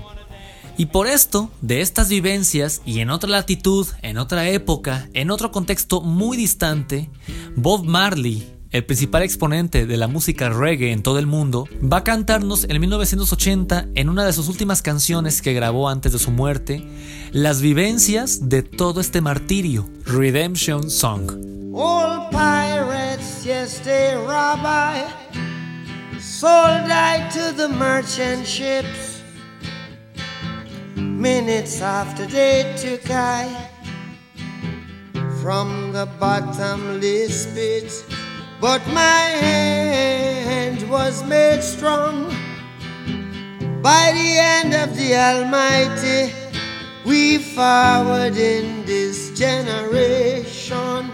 Y 0.77 0.85
por 0.87 1.07
esto, 1.07 1.49
de 1.59 1.81
estas 1.81 2.07
vivencias 2.07 2.81
y 2.85 3.01
en 3.01 3.09
otra 3.09 3.29
latitud, 3.29 3.85
en 4.01 4.17
otra 4.17 4.47
época, 4.47 5.09
en 5.13 5.29
otro 5.29 5.51
contexto 5.51 5.99
muy 5.99 6.37
distante, 6.37 7.09
Bob 7.57 7.83
Marley, 7.83 8.58
el 8.71 8.85
principal 8.85 9.23
exponente 9.23 9.87
de 9.87 9.97
la 9.97 10.07
música 10.07 10.49
reggae 10.49 10.91
en 10.91 11.01
todo 11.01 11.17
el 11.17 11.25
mundo, 11.25 11.67
va 11.81 11.97
a 11.97 12.03
cantarnos 12.03 12.65
en 12.65 12.79
1980 12.79 13.87
en 13.95 14.09
una 14.09 14.25
de 14.25 14.33
sus 14.33 14.47
últimas 14.47 14.83
canciones 14.83 15.41
que 15.41 15.53
grabó 15.53 15.89
antes 15.89 16.11
de 16.11 16.19
su 16.19 16.29
muerte, 16.29 16.85
las 17.31 17.61
vivencias 17.61 18.47
de 18.47 18.61
todo 18.61 19.01
este 19.01 19.21
martirio, 19.21 19.89
Redemption 20.05 20.91
Song. 20.91 21.31
All 21.73 22.29
pirates, 22.29 23.43
yes, 23.43 23.81
they 23.81 24.15
rob 24.15 24.59
I, 24.63 25.05
sold 26.19 26.91
I 26.91 27.27
to 27.31 27.53
the 27.55 27.69
merchant 27.69 28.45
ships. 28.45 29.23
Minutes 30.95 31.81
after 31.81 32.27
they 32.27 32.75
took 32.77 33.09
I 33.09 33.47
from 35.41 35.91
the 35.91 36.07
bottomless 36.19 37.47
pit. 37.47 38.18
But 38.61 38.85
my 38.87 39.21
hand 39.39 40.89
was 40.89 41.23
made 41.23 41.63
strong 41.63 42.25
by 43.81 44.11
the 44.11 44.35
hand 44.35 44.73
of 44.73 44.97
the 44.97 45.15
Almighty. 45.15 46.33
We 47.05 47.37
forward 47.37 48.35
in 48.35 48.85
this 48.85 49.31
generation 49.31 51.09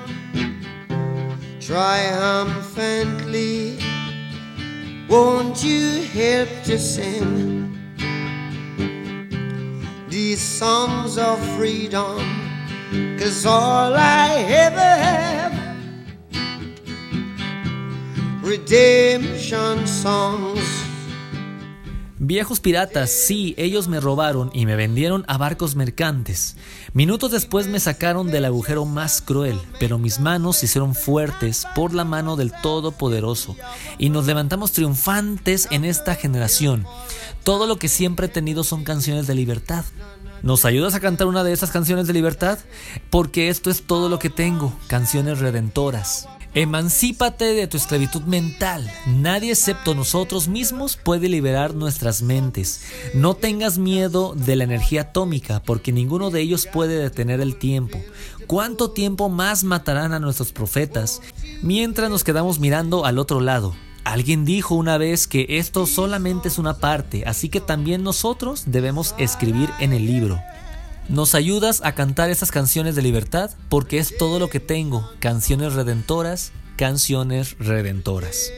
triumphantly. 1.60 3.78
Won't 5.08 5.64
you 5.64 6.02
help 6.02 6.50
to 6.64 6.80
sing 6.80 7.78
these 10.10 10.42
songs 10.42 11.20
of 11.20 11.40
freedom? 11.56 12.24
Cause 13.20 13.46
all 13.46 13.94
I 13.94 14.44
ever 14.48 14.80
have 14.80 15.35
redemption 18.46 19.88
songs. 19.88 20.62
Viejos 22.20 22.60
piratas, 22.60 23.10
sí, 23.10 23.56
ellos 23.58 23.88
me 23.88 24.00
robaron 24.00 24.52
y 24.54 24.68
me 24.68 24.76
vendieron 24.76 25.26
a 25.28 25.38
barcos 25.38 25.76
mercantes. 25.76 26.56
Minutos 26.94 27.32
después 27.32 27.68
me 27.68 27.80
sacaron 27.80 28.28
del 28.28 28.46
agujero 28.46 28.86
más 28.86 29.22
cruel, 29.22 29.60
pero 29.80 29.98
mis 29.98 30.20
manos 30.20 30.58
se 30.58 30.68
hicieron 30.68 30.94
fuertes 30.94 31.66
por 31.76 31.94
la 31.94 32.06
mano 32.06 32.36
del 32.36 32.52
Todopoderoso 32.62 33.56
y 33.98 34.10
nos 34.10 34.28
levantamos 34.28 34.72
triunfantes 34.72 35.68
en 35.72 35.84
esta 35.84 36.16
generación. 36.16 36.86
Todo 37.44 37.66
lo 37.66 37.78
que 37.78 37.90
siempre 37.90 38.28
he 38.28 38.30
tenido 38.30 38.64
son 38.64 38.84
canciones 38.84 39.26
de 39.28 39.36
libertad. 39.36 39.86
¿Nos 40.44 40.66
ayudas 40.66 40.94
a 40.94 41.00
cantar 41.00 41.28
una 41.28 41.44
de 41.44 41.52
esas 41.52 41.72
canciones 41.72 42.06
de 42.06 42.14
libertad? 42.14 42.60
Porque 43.10 43.50
esto 43.50 43.72
es 43.72 43.82
todo 43.82 44.08
lo 44.08 44.20
que 44.20 44.30
tengo, 44.30 44.72
canciones 44.88 45.40
redentoras. 45.40 46.28
Emancípate 46.58 47.54
de 47.54 47.68
tu 47.68 47.76
esclavitud 47.76 48.22
mental. 48.22 48.90
Nadie 49.08 49.52
excepto 49.52 49.94
nosotros 49.94 50.48
mismos 50.48 50.96
puede 50.96 51.28
liberar 51.28 51.76
nuestras 51.76 52.22
mentes. 52.22 52.80
No 53.14 53.34
tengas 53.34 53.78
miedo 53.78 54.34
de 54.36 54.56
la 54.56 54.64
energía 54.64 55.02
atómica 55.02 55.62
porque 55.62 55.92
ninguno 55.92 56.32
de 56.32 56.40
ellos 56.40 56.66
puede 56.66 56.98
detener 56.98 57.42
el 57.42 57.58
tiempo. 57.58 58.00
¿Cuánto 58.48 58.92
tiempo 58.92 59.28
más 59.28 59.66
matarán 59.66 60.14
a 60.14 60.20
nuestros 60.22 60.54
profetas 60.54 61.22
mientras 61.62 62.10
nos 62.10 62.24
quedamos 62.24 62.58
mirando 62.62 63.04
al 63.04 63.20
otro 63.20 63.42
lado? 63.42 63.76
Alguien 64.06 64.46
dijo 64.46 64.76
una 64.76 64.98
vez 64.98 65.28
que 65.28 65.58
esto 65.58 65.86
solamente 65.86 66.48
es 66.48 66.58
una 66.58 66.78
parte, 66.78 67.26
así 67.26 67.50
que 67.50 67.60
también 67.60 68.02
nosotros 68.02 68.64
debemos 68.68 69.14
escribir 69.18 69.70
en 69.82 69.92
el 69.92 70.06
libro. 70.06 70.40
Nos 71.08 71.36
ayudas 71.36 71.82
a 71.84 71.94
cantar 71.94 72.32
esas 72.32 72.52
canciones 72.52 72.96
de 72.96 73.04
libertad 73.04 73.52
porque 73.70 74.00
es 74.00 74.18
todo 74.18 74.40
lo 74.40 74.50
que 74.50 74.60
tengo, 74.60 75.08
canciones 75.20 75.74
redentoras, 75.74 76.52
canciones 76.78 77.56
redentoras. 77.60 78.52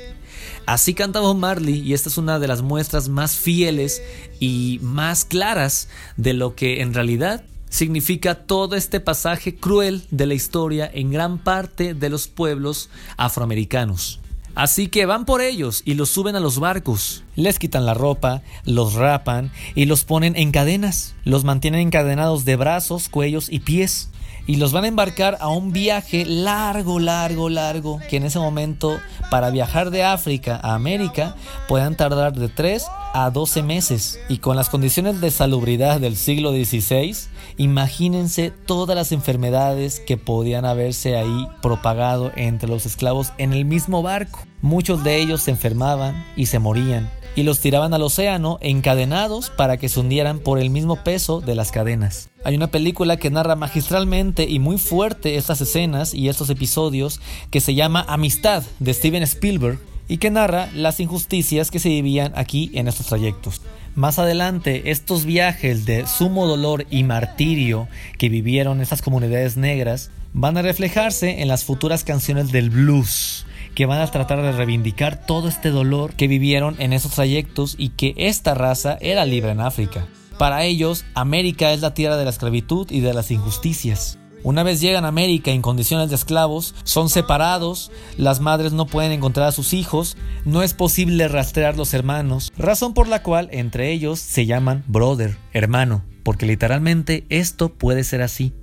Así 0.66 0.94
canta 0.94 1.20
Bob 1.20 1.36
Marley 1.36 1.82
y 1.82 1.94
esta 1.94 2.08
es 2.08 2.18
una 2.18 2.40
de 2.40 2.48
las 2.48 2.62
muestras 2.62 3.10
más 3.10 3.36
fieles 3.36 4.02
y 4.40 4.80
más 4.82 5.26
claras 5.26 5.90
de 6.16 6.34
lo 6.34 6.56
que 6.56 6.82
en 6.82 6.94
realidad 6.94 7.44
significa 7.70 8.36
todo 8.36 8.78
este 8.78 9.02
pasaje 9.02 9.56
cruel 9.56 10.06
de 10.12 10.26
la 10.26 10.34
historia 10.34 10.90
en 10.94 11.12
gran 11.12 11.40
parte 11.40 11.94
de 11.94 12.10
los 12.10 12.30
pueblos 12.30 12.90
afroamericanos. 13.18 14.22
Así 14.58 14.88
que 14.88 15.06
van 15.06 15.26
por 15.26 15.42
ellos 15.42 15.84
y 15.86 15.94
los 15.94 16.10
suben 16.10 16.36
a 16.36 16.40
los 16.40 16.58
barcos. 16.58 17.24
Les 17.36 17.60
quitan 17.60 17.86
la 17.86 17.94
ropa, 17.94 18.42
los 18.66 18.96
rapan 18.96 19.52
y 19.76 19.86
los 19.86 20.04
ponen 20.04 20.36
en 20.36 20.52
cadenas. 20.52 21.14
Los 21.24 21.44
mantienen 21.44 21.82
encadenados 21.82 22.44
de 22.44 22.56
brazos, 22.56 23.08
cuellos 23.08 23.52
y 23.52 23.60
pies. 23.60 24.10
Y 24.48 24.56
los 24.56 24.72
van 24.72 24.86
a 24.86 24.88
embarcar 24.88 25.38
a 25.42 25.50
un 25.50 25.74
viaje 25.74 26.26
largo, 26.26 26.98
largo, 26.98 27.50
largo, 27.50 28.00
que 28.10 28.18
en 28.18 28.24
ese 28.24 28.40
momento 28.40 29.00
para 29.30 29.52
viajar 29.52 29.92
de 29.92 30.04
África 30.04 30.60
a 30.64 30.74
América 30.74 31.36
puedan 31.68 31.96
tardar 31.96 32.34
de 32.34 32.50
3 32.50 32.84
a 33.26 33.32
12 33.32 33.64
meses. 33.64 34.20
Y 34.30 34.38
con 34.38 34.56
las 34.56 34.70
condiciones 34.70 35.20
de 35.22 35.32
salubridad 35.32 36.00
del 36.00 36.16
siglo 36.16 36.52
XVI, 36.52 37.16
imagínense 37.58 38.52
todas 38.52 38.96
las 38.96 39.12
enfermedades 39.12 40.00
que 40.00 40.18
podían 40.18 40.66
haberse 40.66 41.18
ahí 41.18 41.48
propagado 41.64 42.32
entre 42.36 42.70
los 42.70 42.86
esclavos 42.86 43.34
en 43.40 43.54
el 43.54 43.66
mismo 43.66 44.04
barco. 44.04 44.40
Muchos 44.62 45.04
de 45.04 45.20
ellos 45.20 45.42
se 45.42 45.52
enfermaban 45.52 46.26
y 46.36 46.46
se 46.46 46.60
morían 46.60 47.10
y 47.36 47.44
los 47.44 47.60
tiraban 47.60 47.94
al 47.94 48.02
océano 48.02 48.58
encadenados 48.62 49.52
para 49.52 49.78
que 49.78 49.90
se 49.90 50.00
hundieran 50.00 50.40
por 50.40 50.58
el 50.58 50.72
mismo 50.72 51.04
peso 51.04 51.40
de 51.40 51.54
las 51.54 51.72
cadenas. 51.72 52.30
Hay 52.44 52.56
una 52.56 52.72
película 52.72 53.18
que 53.18 53.30
narra 53.30 53.56
magistralmente 53.56 54.46
y 54.50 54.58
muy 54.58 54.80
fuerte 54.80 55.36
estas 55.36 55.62
escenas 55.62 56.16
y 56.16 56.30
estos 56.30 56.50
episodios 56.50 57.22
que 57.52 57.62
se 57.62 57.76
llama 57.76 58.04
Amistad 58.08 58.64
de 58.80 58.92
Steven 58.92 59.22
Spielberg 59.22 59.78
y 60.08 60.18
que 60.18 60.30
narra 60.30 60.70
las 60.74 61.00
injusticias 61.00 61.72
que 61.72 61.80
se 61.80 61.90
vivían 61.90 62.34
aquí 62.36 62.72
en 62.74 62.88
estos 62.88 63.08
trayectos. 63.08 63.62
Más 63.96 64.20
adelante, 64.20 64.92
estos 64.92 65.26
viajes 65.26 65.86
de 65.86 66.06
sumo 66.06 66.46
dolor 66.46 66.86
y 66.90 67.04
martirio 67.04 67.88
que 68.18 68.30
vivieron 68.30 68.82
estas 68.82 69.02
comunidades 69.02 69.58
negras 69.58 70.12
van 70.34 70.58
a 70.58 70.62
reflejarse 70.62 71.42
en 71.42 71.48
las 71.48 71.64
futuras 71.64 72.04
canciones 72.04 72.52
del 72.52 72.70
blues 72.70 73.46
que 73.74 73.86
van 73.86 74.02
a 74.02 74.10
tratar 74.10 74.42
de 74.42 74.52
reivindicar 74.52 75.26
todo 75.26 75.48
este 75.48 75.70
dolor 75.70 76.14
que 76.14 76.28
vivieron 76.28 76.76
en 76.80 76.94
esos 76.94 77.12
trayectos 77.12 77.76
y 77.78 77.90
que 77.90 78.14
esta 78.18 78.54
raza 78.54 78.98
era 79.02 79.26
libre 79.26 79.52
en 79.52 79.62
África. 79.62 80.08
Para 80.38 80.64
ellos, 80.64 81.06
América 81.16 81.72
es 81.74 81.82
la 81.82 81.94
tierra 81.94 82.18
de 82.18 82.24
la 82.24 82.30
esclavitud 82.30 82.88
y 82.92 83.02
de 83.02 83.14
las 83.14 83.32
injusticias. 83.32 84.17
Una 84.44 84.64
vez 84.64 84.80
llegan 84.80 85.06
a 85.06 85.10
América 85.10 85.52
en 85.52 85.62
condiciones 85.62 86.10
de 86.10 86.16
esclavos, 86.16 86.76
son 86.84 87.10
separados, 87.10 87.92
las 88.18 88.40
madres 88.40 88.72
no 88.72 88.86
pueden 88.86 89.12
encontrar 89.12 89.48
a 89.48 89.52
sus 89.52 89.74
hijos, 89.74 90.16
no 90.46 90.64
es 90.64 90.74
posible 90.74 91.28
rastrear 91.28 91.76
los 91.76 91.94
hermanos, 91.94 92.52
razón 92.58 92.94
por 92.94 93.08
la 93.08 93.24
cual 93.24 93.50
entre 93.52 93.92
ellos 93.92 94.20
se 94.20 94.46
llaman 94.46 94.84
brother, 94.88 95.38
hermano, 95.54 96.04
porque 96.24 96.46
literalmente 96.46 97.26
esto 97.30 97.70
puede 97.70 98.04
ser 98.04 98.22
así. 98.22 98.54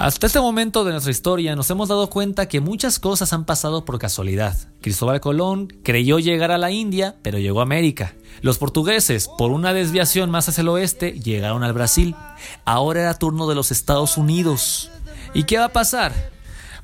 Hasta 0.00 0.28
este 0.28 0.40
momento 0.40 0.84
de 0.84 0.92
nuestra 0.92 1.10
historia 1.10 1.54
nos 1.54 1.68
hemos 1.68 1.90
dado 1.90 2.08
cuenta 2.08 2.48
que 2.48 2.60
muchas 2.60 2.98
cosas 2.98 3.34
han 3.34 3.44
pasado 3.44 3.84
por 3.84 3.98
casualidad. 3.98 4.56
Cristóbal 4.80 5.20
Colón 5.20 5.68
creyó 5.82 6.18
llegar 6.18 6.52
a 6.52 6.56
la 6.56 6.70
India, 6.70 7.16
pero 7.20 7.38
llegó 7.38 7.60
a 7.60 7.64
América. 7.64 8.14
Los 8.40 8.56
portugueses, 8.56 9.28
por 9.36 9.50
una 9.50 9.74
desviación 9.74 10.30
más 10.30 10.48
hacia 10.48 10.62
el 10.62 10.68
oeste, 10.68 11.12
llegaron 11.20 11.64
al 11.64 11.74
Brasil. 11.74 12.16
Ahora 12.64 13.00
era 13.02 13.18
turno 13.18 13.46
de 13.46 13.54
los 13.54 13.70
Estados 13.70 14.16
Unidos. 14.16 14.90
¿Y 15.32 15.44
qué 15.44 15.58
va 15.58 15.66
a 15.66 15.72
pasar? 15.72 16.12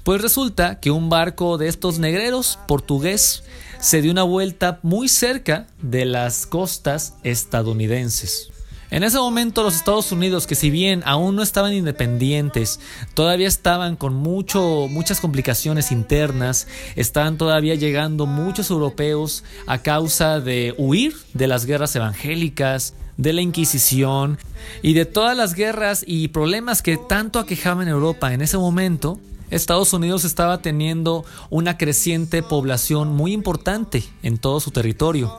Pues 0.04 0.22
resulta 0.22 0.78
que 0.78 0.92
un 0.92 1.08
barco 1.08 1.58
de 1.58 1.66
estos 1.66 1.98
negreros 1.98 2.60
portugués 2.68 3.42
se 3.80 4.00
dio 4.02 4.12
una 4.12 4.22
vuelta 4.22 4.78
muy 4.82 5.08
cerca 5.08 5.66
de 5.82 6.04
las 6.04 6.46
costas 6.46 7.14
estadounidenses. 7.24 8.50
En 8.88 9.02
ese 9.02 9.18
momento 9.18 9.64
los 9.64 9.74
Estados 9.74 10.12
Unidos, 10.12 10.46
que 10.46 10.54
si 10.54 10.70
bien 10.70 11.02
aún 11.06 11.34
no 11.34 11.42
estaban 11.42 11.72
independientes, 11.72 12.78
todavía 13.14 13.48
estaban 13.48 13.96
con 13.96 14.14
mucho, 14.14 14.86
muchas 14.88 15.20
complicaciones 15.20 15.90
internas, 15.90 16.68
estaban 16.94 17.36
todavía 17.36 17.74
llegando 17.74 18.26
muchos 18.26 18.70
europeos 18.70 19.42
a 19.66 19.78
causa 19.78 20.38
de 20.38 20.72
huir 20.78 21.16
de 21.34 21.48
las 21.48 21.66
guerras 21.66 21.96
evangélicas, 21.96 22.94
de 23.16 23.32
la 23.32 23.40
Inquisición 23.40 24.38
y 24.82 24.94
de 24.94 25.04
todas 25.04 25.36
las 25.36 25.54
guerras 25.54 26.04
y 26.06 26.28
problemas 26.28 26.82
que 26.82 26.96
tanto 26.96 27.38
aquejaban 27.38 27.88
Europa 27.88 28.32
en 28.32 28.42
ese 28.42 28.58
momento, 28.58 29.18
Estados 29.50 29.92
Unidos 29.92 30.24
estaba 30.24 30.58
teniendo 30.58 31.24
una 31.50 31.78
creciente 31.78 32.42
población 32.42 33.14
muy 33.14 33.32
importante 33.32 34.02
en 34.22 34.38
todo 34.38 34.58
su 34.58 34.72
territorio. 34.72 35.32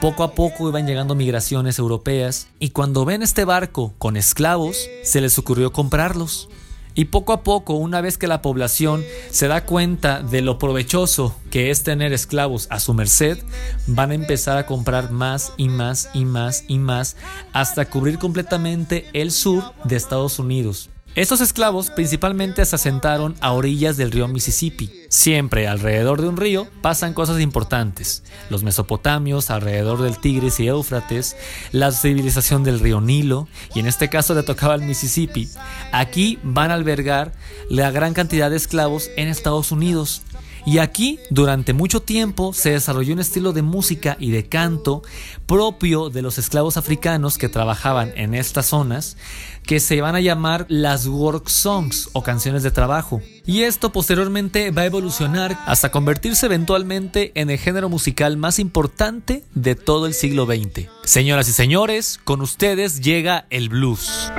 Poco 0.00 0.24
a 0.24 0.34
poco 0.34 0.68
iban 0.68 0.86
llegando 0.86 1.14
migraciones 1.14 1.78
europeas 1.78 2.48
y 2.58 2.70
cuando 2.70 3.04
ven 3.04 3.22
este 3.22 3.44
barco 3.44 3.92
con 3.98 4.16
esclavos, 4.16 4.88
se 5.04 5.20
les 5.20 5.38
ocurrió 5.38 5.72
comprarlos. 5.72 6.48
Y 6.94 7.06
poco 7.06 7.32
a 7.32 7.42
poco, 7.42 7.74
una 7.74 8.00
vez 8.00 8.18
que 8.18 8.26
la 8.26 8.42
población 8.42 9.04
se 9.30 9.48
da 9.48 9.64
cuenta 9.64 10.22
de 10.22 10.42
lo 10.42 10.58
provechoso 10.58 11.34
que 11.50 11.70
es 11.70 11.82
tener 11.82 12.12
esclavos 12.12 12.66
a 12.70 12.80
su 12.80 12.94
merced, 12.94 13.38
van 13.86 14.10
a 14.10 14.14
empezar 14.14 14.58
a 14.58 14.66
comprar 14.66 15.10
más 15.10 15.52
y 15.56 15.68
más 15.68 16.10
y 16.12 16.24
más 16.24 16.64
y 16.68 16.78
más 16.78 17.16
hasta 17.52 17.88
cubrir 17.88 18.18
completamente 18.18 19.06
el 19.12 19.30
sur 19.30 19.62
de 19.84 19.96
Estados 19.96 20.38
Unidos. 20.38 20.90
Estos 21.14 21.42
esclavos 21.42 21.90
principalmente 21.90 22.64
se 22.64 22.74
asentaron 22.74 23.34
a 23.42 23.52
orillas 23.52 23.98
del 23.98 24.10
río 24.10 24.28
Mississippi. 24.28 24.90
Siempre 25.10 25.68
alrededor 25.68 26.22
de 26.22 26.28
un 26.28 26.38
río 26.38 26.68
pasan 26.80 27.12
cosas 27.12 27.38
importantes. 27.38 28.22
Los 28.48 28.62
mesopotamios 28.62 29.50
alrededor 29.50 30.00
del 30.00 30.16
Tigris 30.16 30.58
y 30.58 30.68
Éufrates, 30.68 31.36
la 31.70 31.92
civilización 31.92 32.64
del 32.64 32.80
río 32.80 33.02
Nilo, 33.02 33.46
y 33.74 33.80
en 33.80 33.88
este 33.88 34.08
caso 34.08 34.32
le 34.32 34.42
tocaba 34.42 34.74
el 34.74 34.84
Mississippi. 34.84 35.50
Aquí 35.92 36.38
van 36.42 36.70
a 36.70 36.74
albergar 36.74 37.34
la 37.68 37.90
gran 37.90 38.14
cantidad 38.14 38.48
de 38.48 38.56
esclavos 38.56 39.10
en 39.18 39.28
Estados 39.28 39.70
Unidos. 39.70 40.22
Y 40.64 40.78
aquí, 40.78 41.18
durante 41.28 41.72
mucho 41.72 42.00
tiempo, 42.00 42.52
se 42.54 42.70
desarrolló 42.70 43.14
un 43.14 43.18
estilo 43.18 43.52
de 43.52 43.62
música 43.62 44.16
y 44.20 44.30
de 44.30 44.48
canto 44.48 45.02
propio 45.44 46.08
de 46.08 46.22
los 46.22 46.38
esclavos 46.38 46.76
africanos 46.76 47.36
que 47.36 47.48
trabajaban 47.48 48.12
en 48.14 48.34
estas 48.34 48.66
zonas, 48.66 49.16
que 49.64 49.80
se 49.80 50.00
van 50.00 50.14
a 50.14 50.20
llamar 50.20 50.66
las 50.68 51.06
work 51.06 51.48
songs 51.48 52.10
o 52.12 52.22
canciones 52.22 52.62
de 52.62 52.70
trabajo. 52.70 53.20
Y 53.44 53.62
esto 53.62 53.90
posteriormente 53.90 54.70
va 54.70 54.82
a 54.82 54.86
evolucionar 54.86 55.58
hasta 55.66 55.90
convertirse 55.90 56.46
eventualmente 56.46 57.32
en 57.34 57.50
el 57.50 57.58
género 57.58 57.88
musical 57.88 58.36
más 58.36 58.58
importante 58.58 59.44
de 59.54 59.74
todo 59.74 60.06
el 60.06 60.14
siglo 60.14 60.46
XX. 60.46 60.88
Señoras 61.04 61.48
y 61.48 61.52
señores, 61.52 62.20
con 62.24 62.40
ustedes 62.40 63.00
llega 63.00 63.46
el 63.50 63.68
blues. 63.68 64.30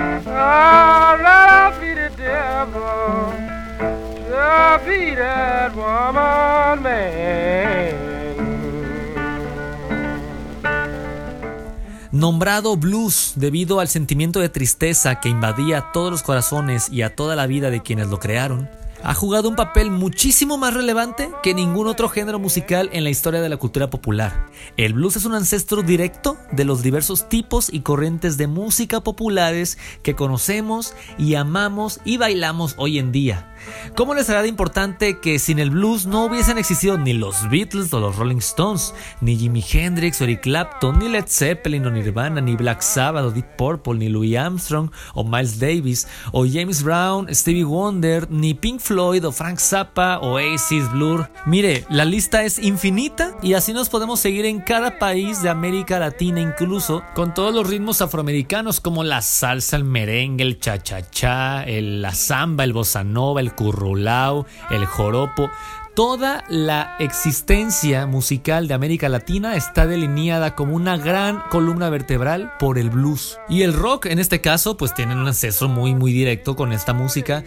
Nombrado 12.23 12.77
blues 12.77 13.33
debido 13.35 13.81
al 13.81 13.89
sentimiento 13.89 14.39
de 14.39 14.47
tristeza 14.47 15.19
que 15.19 15.27
invadía 15.27 15.91
todos 15.91 16.09
los 16.09 16.23
corazones 16.23 16.87
y 16.89 17.01
a 17.01 17.13
toda 17.17 17.35
la 17.35 17.47
vida 17.47 17.69
de 17.69 17.81
quienes 17.81 18.07
lo 18.07 18.17
crearon, 18.17 18.69
ha 19.03 19.13
jugado 19.13 19.49
un 19.49 19.57
papel 19.57 19.91
muchísimo 19.91 20.57
más 20.57 20.73
relevante 20.73 21.29
que 21.43 21.53
ningún 21.53 21.87
otro 21.87 22.07
género 22.07 22.39
musical 22.39 22.89
en 22.93 23.03
la 23.03 23.09
historia 23.09 23.41
de 23.41 23.49
la 23.49 23.57
cultura 23.57 23.89
popular. 23.89 24.45
El 24.77 24.93
blues 24.93 25.17
es 25.17 25.25
un 25.25 25.33
ancestro 25.33 25.81
directo 25.81 26.37
de 26.53 26.63
los 26.63 26.81
diversos 26.81 27.27
tipos 27.27 27.67
y 27.69 27.81
corrientes 27.81 28.37
de 28.37 28.47
música 28.47 29.01
populares 29.01 29.77
que 30.01 30.15
conocemos 30.15 30.95
y 31.17 31.35
amamos 31.35 31.99
y 32.05 32.15
bailamos 32.15 32.75
hoy 32.77 32.99
en 32.99 33.11
día. 33.11 33.52
¿Cómo 33.95 34.13
les 34.13 34.25
será 34.25 34.41
de 34.41 34.47
importante 34.47 35.19
que 35.19 35.39
sin 35.39 35.59
el 35.59 35.69
blues 35.69 36.05
no 36.05 36.25
hubiesen 36.25 36.57
existido 36.57 36.97
ni 36.97 37.13
los 37.13 37.49
Beatles 37.49 37.93
o 37.93 37.99
los 37.99 38.15
Rolling 38.15 38.37
Stones, 38.37 38.93
ni 39.21 39.37
Jimi 39.37 39.63
Hendrix 39.71 40.19
o 40.19 40.23
Eric 40.25 40.41
Clapton, 40.41 40.99
ni 40.99 41.09
Led 41.09 41.25
Zeppelin 41.27 41.85
o 41.85 41.91
Nirvana, 41.91 42.41
ni 42.41 42.55
Black 42.55 42.81
Sabbath 42.81 43.25
o 43.25 43.31
Deep 43.31 43.55
Purple, 43.57 43.95
ni 43.95 44.09
Louis 44.09 44.35
Armstrong 44.35 44.89
o 45.13 45.23
Miles 45.23 45.59
Davis, 45.59 46.07
o 46.31 46.45
James 46.45 46.83
Brown, 46.83 47.27
Stevie 47.33 47.63
Wonder, 47.63 48.29
ni 48.29 48.53
Pink 48.53 48.79
Floyd 48.79 49.25
o 49.25 49.31
Frank 49.31 49.59
Zappa, 49.59 50.19
o 50.19 50.33
Oasis, 50.33 50.91
Blur? 50.91 51.29
Mire, 51.45 51.85
la 51.89 52.05
lista 52.05 52.43
es 52.43 52.57
infinita 52.57 53.35
y 53.43 53.53
así 53.53 53.73
nos 53.73 53.89
podemos 53.89 54.19
seguir 54.19 54.45
en 54.45 54.61
cada 54.61 54.97
país 54.97 55.43
de 55.43 55.49
América 55.49 55.99
Latina, 55.99 56.41
incluso 56.41 57.03
con 57.13 57.33
todos 57.33 57.53
los 57.53 57.69
ritmos 57.69 58.01
afroamericanos 58.01 58.79
como 58.79 59.03
la 59.03 59.21
salsa, 59.21 59.75
el 59.75 59.83
merengue, 59.83 60.43
el 60.43 60.59
cha-cha-cha, 60.59 61.65
la 61.67 62.13
samba, 62.15 62.63
el 62.63 62.73
bossa 62.73 63.03
nova, 63.03 63.41
el 63.41 63.52
currulao, 63.55 64.45
el 64.69 64.85
joropo. 64.85 65.49
Toda 65.95 66.43
la 66.49 66.95
existencia 66.97 68.07
musical 68.07 68.67
de 68.67 68.73
América 68.73 69.09
Latina 69.09 69.55
está 69.55 69.85
delineada 69.85 70.55
como 70.55 70.75
una 70.75 70.97
gran 70.97 71.43
columna 71.51 71.91
vertebral 71.91 72.53
por 72.57 72.79
el 72.79 72.89
blues. 72.89 73.37
Y 73.47 73.61
el 73.61 73.73
rock, 73.73 74.07
en 74.07 74.17
este 74.17 74.41
caso, 74.41 74.75
pues 74.75 74.95
tiene 74.95 75.13
un 75.13 75.27
acceso 75.27 75.69
muy 75.69 75.93
muy 75.93 76.11
directo 76.11 76.55
con 76.55 76.73
esta 76.73 76.93
música, 76.93 77.43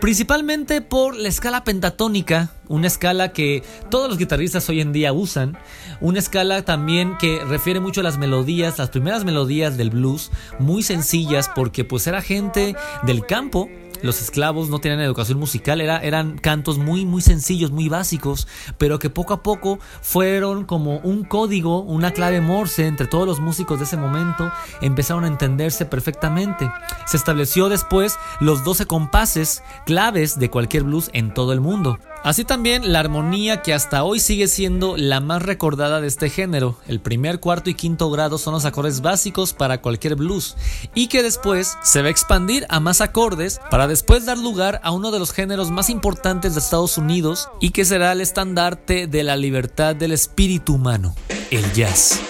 principalmente 0.00 0.80
por 0.80 1.16
la 1.16 1.26
escala 1.26 1.64
pentatónica, 1.64 2.52
una 2.68 2.86
escala 2.86 3.32
que 3.32 3.64
todos 3.90 4.08
los 4.08 4.16
guitarristas 4.16 4.68
hoy 4.68 4.80
en 4.80 4.92
día 4.92 5.12
usan, 5.12 5.58
una 6.00 6.20
escala 6.20 6.64
también 6.64 7.18
que 7.18 7.44
refiere 7.44 7.80
mucho 7.80 8.02
a 8.02 8.04
las 8.04 8.16
melodías, 8.16 8.78
las 8.78 8.90
primeras 8.90 9.24
melodías 9.24 9.76
del 9.76 9.90
blues, 9.90 10.30
muy 10.60 10.84
sencillas 10.84 11.50
porque 11.52 11.82
pues 11.82 12.06
era 12.06 12.22
gente 12.22 12.76
del 13.02 13.26
campo 13.26 13.68
los 14.02 14.20
esclavos 14.20 14.68
no 14.68 14.78
tenían 14.78 15.00
educación 15.00 15.38
musical, 15.38 15.80
era, 15.80 15.98
eran 15.98 16.38
cantos 16.38 16.78
muy, 16.78 17.04
muy 17.04 17.22
sencillos, 17.22 17.70
muy 17.70 17.88
básicos, 17.88 18.46
pero 18.78 18.98
que 18.98 19.10
poco 19.10 19.34
a 19.34 19.42
poco 19.42 19.78
fueron 20.02 20.64
como 20.64 20.98
un 20.98 21.24
código, 21.24 21.80
una 21.80 22.12
clave 22.12 22.40
morse 22.40 22.86
entre 22.86 23.06
todos 23.06 23.26
los 23.26 23.40
músicos 23.40 23.78
de 23.78 23.84
ese 23.84 23.96
momento, 23.96 24.50
empezaron 24.80 25.24
a 25.24 25.28
entenderse 25.28 25.84
perfectamente. 25.84 26.70
Se 27.06 27.16
estableció 27.16 27.68
después 27.68 28.18
los 28.40 28.64
12 28.64 28.86
compases 28.86 29.62
claves 29.86 30.38
de 30.38 30.50
cualquier 30.50 30.84
blues 30.84 31.10
en 31.12 31.34
todo 31.34 31.52
el 31.52 31.60
mundo. 31.60 31.98
Así 32.24 32.44
también 32.44 32.92
la 32.92 33.00
armonía 33.00 33.62
que 33.62 33.72
hasta 33.72 34.04
hoy 34.04 34.20
sigue 34.20 34.48
siendo 34.48 34.96
la 34.96 35.20
más 35.20 35.42
recordada 35.42 36.00
de 36.00 36.08
este 36.08 36.30
género. 36.30 36.76
El 36.86 37.00
primer, 37.00 37.40
cuarto 37.40 37.70
y 37.70 37.74
quinto 37.74 38.10
grado 38.10 38.38
son 38.38 38.54
los 38.54 38.64
acordes 38.64 39.00
básicos 39.00 39.52
para 39.52 39.80
cualquier 39.80 40.16
blues 40.16 40.56
y 40.94 41.08
que 41.08 41.22
después 41.22 41.76
se 41.82 42.02
va 42.02 42.08
a 42.08 42.10
expandir 42.10 42.66
a 42.68 42.80
más 42.80 43.00
acordes 43.00 43.60
para 43.70 43.86
después 43.86 44.26
dar 44.26 44.38
lugar 44.38 44.80
a 44.82 44.90
uno 44.90 45.10
de 45.10 45.18
los 45.18 45.32
géneros 45.32 45.70
más 45.70 45.90
importantes 45.90 46.54
de 46.54 46.60
Estados 46.60 46.98
Unidos 46.98 47.48
y 47.60 47.70
que 47.70 47.84
será 47.84 48.12
el 48.12 48.20
estandarte 48.20 49.06
de 49.06 49.22
la 49.22 49.36
libertad 49.36 49.94
del 49.94 50.12
espíritu 50.12 50.74
humano, 50.74 51.14
el 51.50 51.72
jazz. 51.72 52.20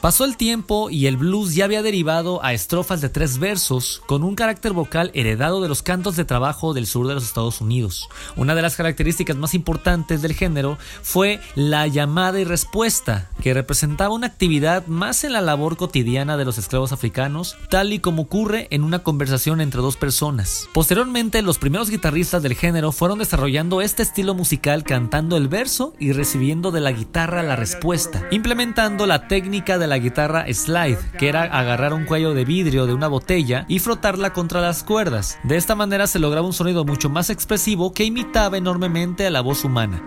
Pasó 0.00 0.24
el 0.24 0.38
tiempo 0.38 0.88
y 0.88 1.08
el 1.08 1.18
blues 1.18 1.54
ya 1.54 1.66
había 1.66 1.82
derivado 1.82 2.42
a 2.42 2.54
estrofas 2.54 3.02
de 3.02 3.10
tres 3.10 3.36
versos 3.36 4.00
con 4.06 4.24
un 4.24 4.34
carácter 4.34 4.72
vocal 4.72 5.10
heredado 5.12 5.60
de 5.60 5.68
los 5.68 5.82
cantos 5.82 6.16
de 6.16 6.24
trabajo 6.24 6.72
del 6.72 6.86
sur 6.86 7.06
de 7.06 7.12
los 7.12 7.24
Estados 7.24 7.60
Unidos. 7.60 8.08
Una 8.34 8.54
de 8.54 8.62
las 8.62 8.76
características 8.76 9.36
más 9.36 9.52
importantes 9.52 10.22
del 10.22 10.32
género 10.32 10.78
fue 11.02 11.38
la 11.54 11.86
llamada 11.86 12.40
y 12.40 12.44
respuesta, 12.44 13.28
que 13.42 13.52
representaba 13.52 14.14
una 14.14 14.28
actividad 14.28 14.86
más 14.86 15.22
en 15.24 15.34
la 15.34 15.42
labor 15.42 15.76
cotidiana 15.76 16.38
de 16.38 16.46
los 16.46 16.56
esclavos 16.56 16.92
africanos, 16.92 17.58
tal 17.68 17.92
y 17.92 17.98
como 17.98 18.22
ocurre 18.22 18.68
en 18.70 18.84
una 18.84 19.00
conversación 19.00 19.60
entre 19.60 19.82
dos 19.82 19.98
personas. 19.98 20.66
Posteriormente, 20.72 21.42
los 21.42 21.58
primeros 21.58 21.90
guitarristas 21.90 22.42
del 22.42 22.54
género 22.54 22.92
fueron 22.92 23.18
desarrollando 23.18 23.82
este 23.82 24.02
estilo 24.02 24.32
musical 24.32 24.82
cantando 24.82 25.36
el 25.36 25.48
verso 25.48 25.92
y 25.98 26.12
recibiendo 26.12 26.70
de 26.70 26.80
la 26.80 26.92
guitarra 26.92 27.42
la 27.42 27.56
respuesta, 27.56 28.26
implementando 28.30 29.06
la 29.06 29.28
técnica 29.28 29.76
de 29.76 29.89
la 29.90 29.98
guitarra 29.98 30.46
slide, 30.50 30.98
que 31.18 31.28
era 31.28 31.42
agarrar 31.42 31.92
un 31.92 32.06
cuello 32.06 32.32
de 32.32 32.46
vidrio 32.46 32.86
de 32.86 32.94
una 32.94 33.08
botella 33.08 33.66
y 33.68 33.80
frotarla 33.80 34.32
contra 34.32 34.62
las 34.62 34.82
cuerdas. 34.82 35.38
De 35.42 35.56
esta 35.56 35.74
manera 35.74 36.06
se 36.06 36.18
lograba 36.18 36.46
un 36.46 36.54
sonido 36.54 36.86
mucho 36.86 37.10
más 37.10 37.28
expresivo 37.28 37.92
que 37.92 38.04
imitaba 38.04 38.56
enormemente 38.56 39.26
a 39.26 39.30
la 39.30 39.42
voz 39.42 39.64
humana. 39.64 40.00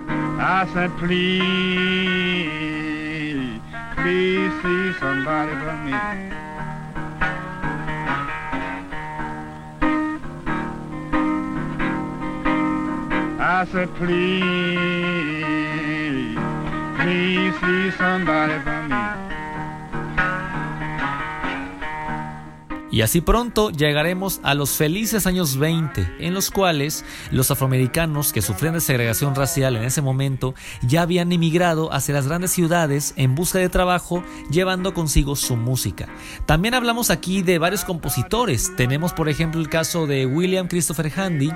Y 22.93 23.01
así 23.01 23.21
pronto 23.21 23.71
llegaremos 23.71 24.39
a 24.43 24.53
los 24.53 24.73
felices 24.77 25.25
años 25.25 25.57
20, 25.57 26.17
en 26.19 26.35
los 26.35 26.51
cuales 26.51 27.03
los 27.31 27.49
afroamericanos 27.49 28.31
que 28.31 28.43
sufrían 28.43 28.75
de 28.75 28.81
segregación 28.81 29.33
racial 29.33 29.75
en 29.75 29.83
ese 29.83 30.03
momento 30.03 30.53
ya 30.83 31.01
habían 31.01 31.31
emigrado 31.31 31.91
hacia 31.91 32.13
las 32.13 32.27
grandes 32.27 32.51
ciudades 32.51 33.15
en 33.15 33.33
busca 33.33 33.57
de 33.57 33.67
trabajo, 33.67 34.23
llevando 34.51 34.93
consigo 34.93 35.35
su 35.35 35.55
música. 35.55 36.07
También 36.45 36.75
hablamos 36.75 37.09
aquí 37.09 37.41
de 37.41 37.57
varios 37.57 37.83
compositores. 37.83 38.75
Tenemos 38.75 39.11
por 39.11 39.27
ejemplo 39.27 39.59
el 39.59 39.69
caso 39.69 40.05
de 40.05 40.27
William 40.27 40.67
Christopher 40.67 41.11
Handy, 41.19 41.49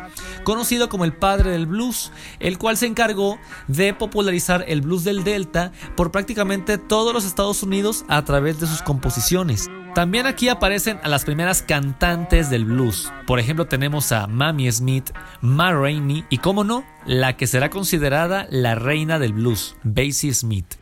conocido 0.44 0.90
como 0.90 1.06
el 1.06 1.14
padre 1.14 1.52
del 1.52 1.68
blues, 1.68 2.12
el 2.40 2.58
cual 2.58 2.78
se 2.78 2.88
encargó 2.88 3.38
de 3.68 3.94
popularizar 3.94 4.66
el 4.68 4.82
blues 4.82 5.04
del 5.04 5.24
Delta 5.24 5.72
por 5.96 6.12
prácticamente 6.12 6.80
todos 6.80 7.14
los 7.14 7.26
Estados 7.26 7.62
Unidos 7.62 8.06
a 8.08 8.26
través 8.26 8.60
de 8.60 8.66
sus 8.66 8.82
composiciones. 8.82 9.70
También 9.98 10.28
aquí 10.28 10.48
aparecen 10.48 11.00
a 11.02 11.08
las 11.08 11.26
primeras 11.26 11.64
cantantes 11.64 12.52
del 12.52 12.66
blues. 12.66 13.12
Por 13.26 13.40
ejemplo, 13.40 13.66
tenemos 13.66 14.12
a 14.12 14.28
Mamie 14.28 14.72
Smith, 14.72 15.10
Ma 15.42 15.74
Rainey 15.74 16.24
y, 16.30 16.38
como 16.38 16.64
no, 16.64 16.86
la 17.08 17.36
que 17.36 17.48
será 17.48 17.72
considerada 17.72 18.46
la 18.52 18.76
reina 18.76 19.18
del 19.18 19.34
blues, 19.34 19.76
Bessie 19.82 20.36
Smith. 20.36 20.76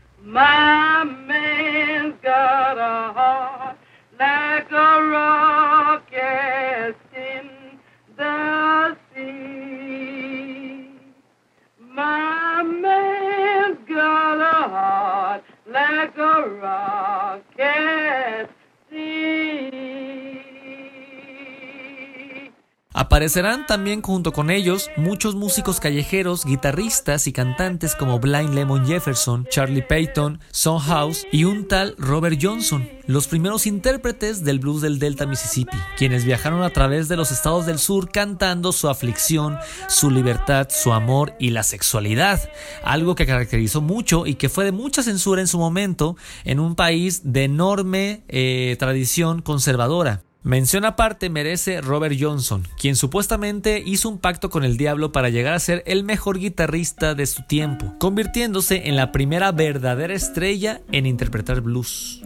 Aparecerán 23.06 23.68
también 23.68 24.02
junto 24.02 24.34
con 24.34 24.50
ellos 24.50 24.90
muchos 24.98 25.36
músicos 25.36 25.80
callejeros, 25.80 26.44
guitarristas 26.44 27.28
y 27.28 27.34
cantantes 27.34 27.94
como 27.94 28.20
Blind 28.20 28.56
Lemon 28.56 28.88
Jefferson, 28.88 29.46
Charlie 29.48 29.84
Payton, 29.84 30.40
Son 30.50 30.80
House 30.80 31.28
y 31.32 31.44
un 31.44 31.68
tal 31.68 31.94
Robert 32.00 32.40
Johnson, 32.42 32.90
los 33.06 33.28
primeros 33.28 33.68
intérpretes 33.68 34.44
del 34.44 34.58
blues 34.58 34.82
del 34.82 34.98
Delta 34.98 35.28
Mississippi, 35.28 35.78
quienes 36.00 36.26
viajaron 36.26 36.64
a 36.64 36.72
través 36.72 37.08
de 37.08 37.16
los 37.16 37.32
estados 37.32 37.68
del 37.68 37.78
sur 37.78 38.10
cantando 38.10 38.72
su 38.72 38.90
aflicción, 38.90 39.60
su 39.88 40.10
libertad, 40.10 40.70
su 40.72 40.92
amor 40.92 41.36
y 41.40 41.52
la 41.52 41.62
sexualidad, 41.62 42.50
algo 42.84 43.14
que 43.14 43.28
caracterizó 43.28 43.82
mucho 43.82 44.26
y 44.26 44.34
que 44.34 44.50
fue 44.50 44.66
de 44.66 44.72
mucha 44.72 45.04
censura 45.04 45.42
en 45.42 45.48
su 45.48 45.60
momento 45.60 46.18
en 46.44 46.60
un 46.60 46.74
país 46.74 47.22
de 47.24 47.44
enorme 47.44 48.24
eh, 48.30 48.76
tradición 48.80 49.44
conservadora. 49.44 50.25
Mención 50.46 50.86
aparte 50.86 51.32
merece 51.32 51.82
Robert 51.82 52.16
Johnson, 52.20 52.68
quien 52.80 52.96
supuestamente 52.96 53.82
hizo 53.84 54.08
un 54.08 54.20
pacto 54.20 54.52
con 54.52 54.64
el 54.64 54.78
diablo 54.78 55.12
para 55.12 55.30
llegar 55.30 55.56
a 55.56 55.60
ser 55.60 55.82
el 55.88 56.04
mejor 56.04 56.38
guitarrista 56.38 57.16
de 57.16 57.26
su 57.26 57.42
tiempo, 57.48 57.96
convirtiéndose 57.98 58.88
en 58.88 58.96
la 58.96 59.12
primera 59.12 59.52
verdadera 59.52 60.14
estrella 60.14 60.82
en 60.92 61.08
interpretar 61.08 61.62
blues. 61.62 62.22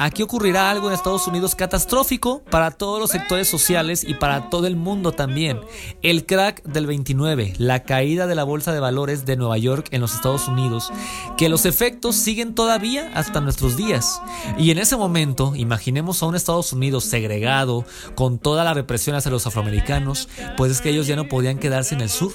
Aquí 0.00 0.22
ocurrirá 0.22 0.70
algo 0.70 0.88
en 0.88 0.94
Estados 0.94 1.26
Unidos 1.26 1.54
catastrófico 1.54 2.42
para 2.50 2.70
todos 2.70 2.98
los 2.98 3.10
sectores 3.10 3.48
sociales 3.48 4.02
y 4.02 4.14
para 4.14 4.48
todo 4.48 4.66
el 4.66 4.74
mundo 4.74 5.12
también. 5.12 5.60
El 6.00 6.24
crack 6.24 6.62
del 6.64 6.86
29, 6.86 7.52
la 7.58 7.84
caída 7.84 8.26
de 8.26 8.34
la 8.34 8.44
bolsa 8.44 8.72
de 8.72 8.80
valores 8.80 9.26
de 9.26 9.36
Nueva 9.36 9.58
York 9.58 9.88
en 9.90 10.00
los 10.00 10.14
Estados 10.14 10.48
Unidos, 10.48 10.90
que 11.36 11.50
los 11.50 11.66
efectos 11.66 12.16
siguen 12.16 12.54
todavía 12.54 13.10
hasta 13.14 13.42
nuestros 13.42 13.76
días. 13.76 14.22
Y 14.58 14.70
en 14.70 14.78
ese 14.78 14.96
momento, 14.96 15.54
imaginemos 15.54 16.22
a 16.22 16.26
un 16.26 16.34
Estados 16.34 16.72
Unidos 16.72 17.04
segregado, 17.04 17.84
con 18.14 18.38
toda 18.38 18.64
la 18.64 18.72
represión 18.72 19.16
hacia 19.16 19.30
los 19.30 19.46
afroamericanos, 19.46 20.28
pues 20.56 20.72
es 20.72 20.80
que 20.80 20.88
ellos 20.88 21.06
ya 21.06 21.16
no 21.16 21.28
podían 21.28 21.58
quedarse 21.58 21.94
en 21.94 22.00
el 22.00 22.08
sur, 22.08 22.32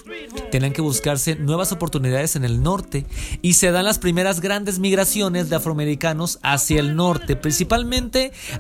tenían 0.51 0.71
que 0.71 0.82
buscarse 0.82 1.36
nuevas 1.36 1.71
oportunidades 1.71 2.36
en 2.36 2.45
el 2.45 2.62
norte 2.62 3.06
y 3.41 3.54
se 3.54 3.71
dan 3.71 3.86
las 3.86 3.97
primeras 3.97 4.39
grandes 4.39 4.78
migraciones 4.78 5.49
de 5.49 5.56
afroamericanos 5.56 6.39
hacia 6.43 6.80
el 6.80 6.95
norte, 6.95 7.36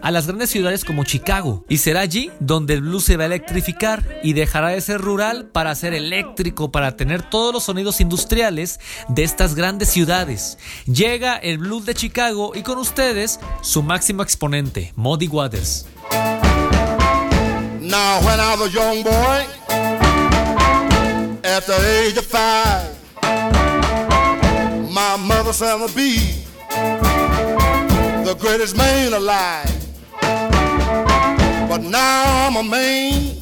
a 0.01 0.11
las 0.11 0.27
grandes 0.27 0.49
ciudades 0.49 0.85
como 0.85 1.03
Chicago. 1.03 1.65
Y 1.69 1.77
será 1.77 2.01
allí 2.01 2.31
donde 2.39 2.75
el 2.75 2.81
blues 2.81 3.05
se 3.05 3.17
va 3.17 3.23
a 3.23 3.27
electrificar 3.27 4.03
y 4.23 4.33
dejará 4.33 4.69
de 4.69 4.81
ser 4.81 5.01
rural 5.01 5.47
para 5.47 5.75
ser 5.75 5.93
eléctrico, 5.93 6.71
para 6.71 6.95
tener 6.95 7.29
todos 7.29 7.53
los 7.53 7.63
sonidos 7.63 8.01
industriales 8.01 8.79
de 9.07 9.23
estas 9.23 9.55
grandes 9.55 9.89
ciudades. 9.89 10.57
Llega 10.85 11.35
el 11.35 11.57
blues 11.57 11.85
de 11.85 11.95
Chicago 11.95 12.51
y 12.55 12.63
con 12.63 12.77
ustedes 12.77 13.39
su 13.61 13.83
máximo 13.83 14.23
exponente, 14.23 14.93
Muddy 14.95 15.27
Waters. 15.27 15.85
Now 17.81 18.19
when 18.21 18.39
I 18.39 18.55
was 18.57 18.73
young 18.73 19.03
boy, 19.03 19.45
my. 24.91 25.17
The 28.25 28.33
greatest 28.35 28.75
man 28.75 29.13
alive. 29.13 29.69
But 31.69 31.81
now 31.81 32.47
I'm 32.47 32.57
a 32.57 32.63
man 32.63 33.35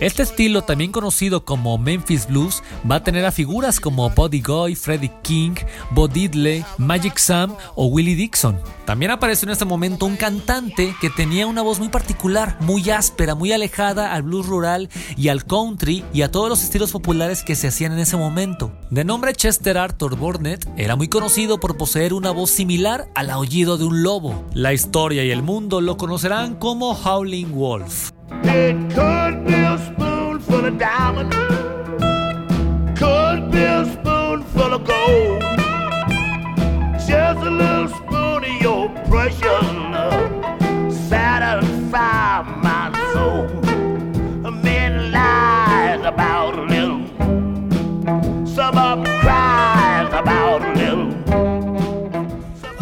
Este 0.00 0.22
estilo, 0.22 0.62
también 0.62 0.92
conocido 0.92 1.44
como 1.44 1.76
Memphis 1.76 2.26
Blues, 2.26 2.62
va 2.88 2.96
a 2.96 3.04
tener 3.04 3.24
a 3.24 3.32
figuras 3.32 3.80
como 3.80 4.10
Buddy 4.10 4.42
Guy, 4.42 4.74
Freddie 4.74 5.12
King, 5.22 5.54
Bo 5.90 6.08
Diddley, 6.08 6.64
Magic 6.78 7.18
Sam 7.18 7.54
o 7.74 7.86
Willie 7.86 8.14
Dixon. 8.14 8.58
También 8.84 9.10
apareció 9.12 9.46
en 9.46 9.52
este 9.52 9.64
momento 9.64 10.06
un 10.06 10.16
cantante 10.16 10.94
que 11.00 11.10
tenía 11.10 11.46
una 11.46 11.62
voz 11.62 11.78
muy 11.78 11.88
particular, 11.88 12.56
muy 12.60 12.90
áspera, 12.90 13.34
muy 13.34 13.52
alejada 13.52 14.12
al 14.12 14.22
blues 14.22 14.46
rural 14.46 14.88
y 15.16 15.28
al 15.28 15.44
country 15.44 16.04
y 16.12 16.22
a 16.22 16.30
todos 16.30 16.48
los 16.48 16.62
estilos 16.62 16.90
populares 16.90 17.44
que 17.44 17.54
se 17.54 17.68
hacían 17.68 17.92
en 17.92 18.00
ese 18.00 18.16
momento. 18.16 18.72
De 18.90 19.04
nombre 19.04 19.32
Chester 19.32 19.78
Arthur 19.78 20.16
Burnett, 20.16 20.68
era 20.76 20.96
muy 20.96 21.08
conocido 21.08 21.60
por 21.60 21.76
poseer 21.76 22.14
una 22.14 22.30
voz 22.30 22.50
similar 22.50 23.08
al 23.14 23.30
aullido 23.30 23.78
de 23.78 23.84
un 23.84 24.02
lobo. 24.02 24.44
La 24.54 24.72
historia 24.72 25.24
y 25.24 25.30
el 25.30 25.42
mundo 25.42 25.80
lo 25.80 25.96
conocerán 25.96 26.56
como 26.56 26.92
Howling 26.92 27.52
Wolf. 27.54 28.10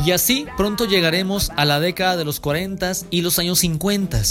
Y 0.09 0.13
así 0.13 0.47
pronto 0.57 0.87
llegaremos 0.87 1.53
a 1.55 1.67
la 1.67 1.81
década 1.81 2.17
de 2.17 2.25
los 2.25 2.41
40 2.41 2.93
y 3.11 3.21
los 3.21 3.39
años 3.39 3.59
50, 3.59 4.23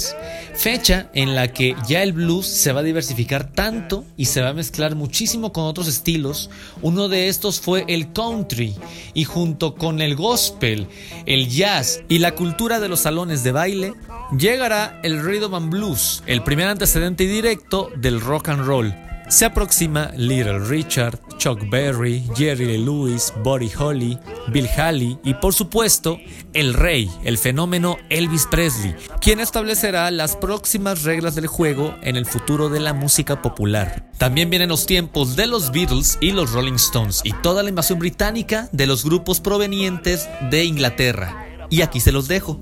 fecha 0.55 1.11
en 1.13 1.35
la 1.35 1.49
que 1.49 1.75
ya 1.87 2.01
el 2.01 2.13
blues 2.13 2.47
se 2.47 2.71
va 2.71 2.79
a 2.79 2.83
diversificar 2.83 3.53
tanto 3.53 4.03
y 4.17 4.25
se 4.25 4.41
va 4.41 4.49
a 4.49 4.53
mezclar 4.53 4.95
muchísimo 4.95 5.53
con 5.53 5.65
otros 5.65 5.87
estilos. 5.87 6.49
Uno 6.81 7.09
de 7.09 7.27
estos 7.27 7.59
fue 7.59 7.85
el 7.89 8.11
country 8.11 8.73
y 9.13 9.25
junto 9.25 9.75
con 9.75 10.01
el 10.01 10.15
gospel, 10.15 10.87
el 11.27 11.47
jazz 11.47 12.01
y 12.09 12.17
la 12.17 12.33
cultura 12.33 12.79
de 12.79 12.89
los 12.89 13.01
salones 13.01 13.43
de 13.43 13.51
baile, 13.51 13.93
llegará 14.35 14.99
el 15.03 15.23
rhythm 15.23 15.53
and 15.53 15.69
blues, 15.69 16.23
el 16.25 16.41
primer 16.41 16.69
antecedente 16.69 17.27
directo 17.27 17.91
del 17.95 18.19
rock 18.19 18.49
and 18.49 18.65
roll 18.65 19.07
se 19.29 19.45
aproxima 19.45 20.11
Little 20.15 20.59
Richard, 20.59 21.19
Chuck 21.37 21.69
Berry, 21.69 22.23
Jerry 22.35 22.77
Lewis, 22.77 23.33
Buddy 23.43 23.69
Holly, 23.77 24.17
Bill 24.49 24.67
Haley 24.67 25.17
y 25.23 25.33
por 25.35 25.53
supuesto 25.53 26.17
el 26.53 26.73
rey, 26.73 27.09
el 27.23 27.37
fenómeno 27.37 27.97
Elvis 28.09 28.47
Presley, 28.49 28.95
quien 29.21 29.39
establecerá 29.39 30.09
las 30.11 30.35
próximas 30.35 31.03
reglas 31.03 31.35
del 31.35 31.47
juego 31.47 31.95
en 32.01 32.15
el 32.15 32.25
futuro 32.25 32.69
de 32.69 32.79
la 32.79 32.93
música 32.93 33.41
popular. 33.41 34.09
También 34.17 34.49
vienen 34.49 34.69
los 34.69 34.85
tiempos 34.85 35.35
de 35.35 35.47
los 35.47 35.71
Beatles 35.71 36.17
y 36.21 36.31
los 36.31 36.51
Rolling 36.51 36.73
Stones 36.73 37.21
y 37.23 37.33
toda 37.33 37.63
la 37.63 37.69
invasión 37.69 37.99
británica 37.99 38.69
de 38.71 38.87
los 38.87 39.03
grupos 39.03 39.41
provenientes 39.41 40.29
de 40.49 40.63
Inglaterra. 40.65 41.45
Y 41.69 41.81
aquí 41.81 41.99
se 41.99 42.11
los 42.11 42.27
dejo. 42.27 42.61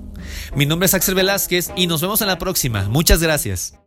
Mi 0.56 0.66
nombre 0.66 0.88
es 0.88 0.94
Axel 0.94 1.16
Velázquez 1.16 1.72
y 1.76 1.88
nos 1.88 2.02
vemos 2.02 2.22
en 2.22 2.28
la 2.28 2.40
próxima. 2.40 2.90
Muchas 2.90 3.22
gracias. 3.22 3.85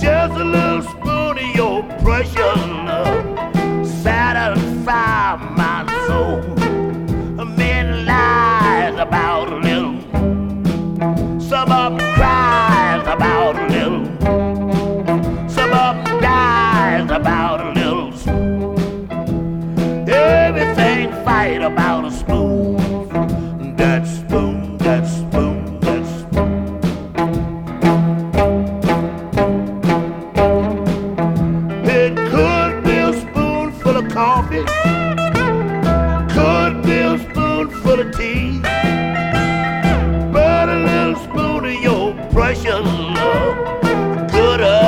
Just 0.00 0.34
a 0.34 0.44
little 0.44 0.82
spoon 0.82 1.38
of 1.38 1.56
your 1.56 1.82
precious. 2.02 2.65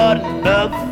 your 0.09 0.16
love 0.42 0.88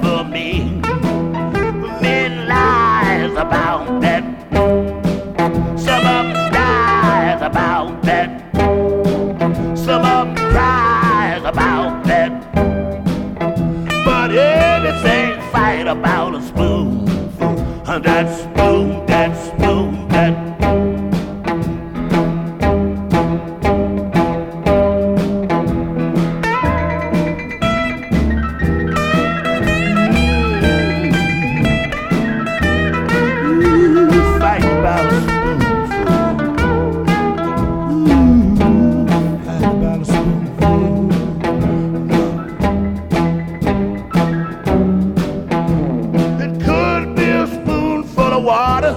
water, 48.47 48.97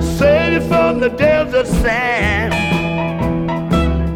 save 0.00 0.52
you 0.52 0.60
from 0.68 1.00
the 1.00 1.08
desert 1.08 1.66
sand. 1.66 2.54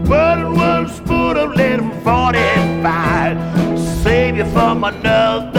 But 0.09 0.39
one 0.53 0.89
spoon 0.89 1.37
of 1.37 1.51
lead 1.57 1.81
45, 2.05 3.79
save 4.05 4.37
you 4.37 4.45
from 4.53 4.85
another 4.85 5.52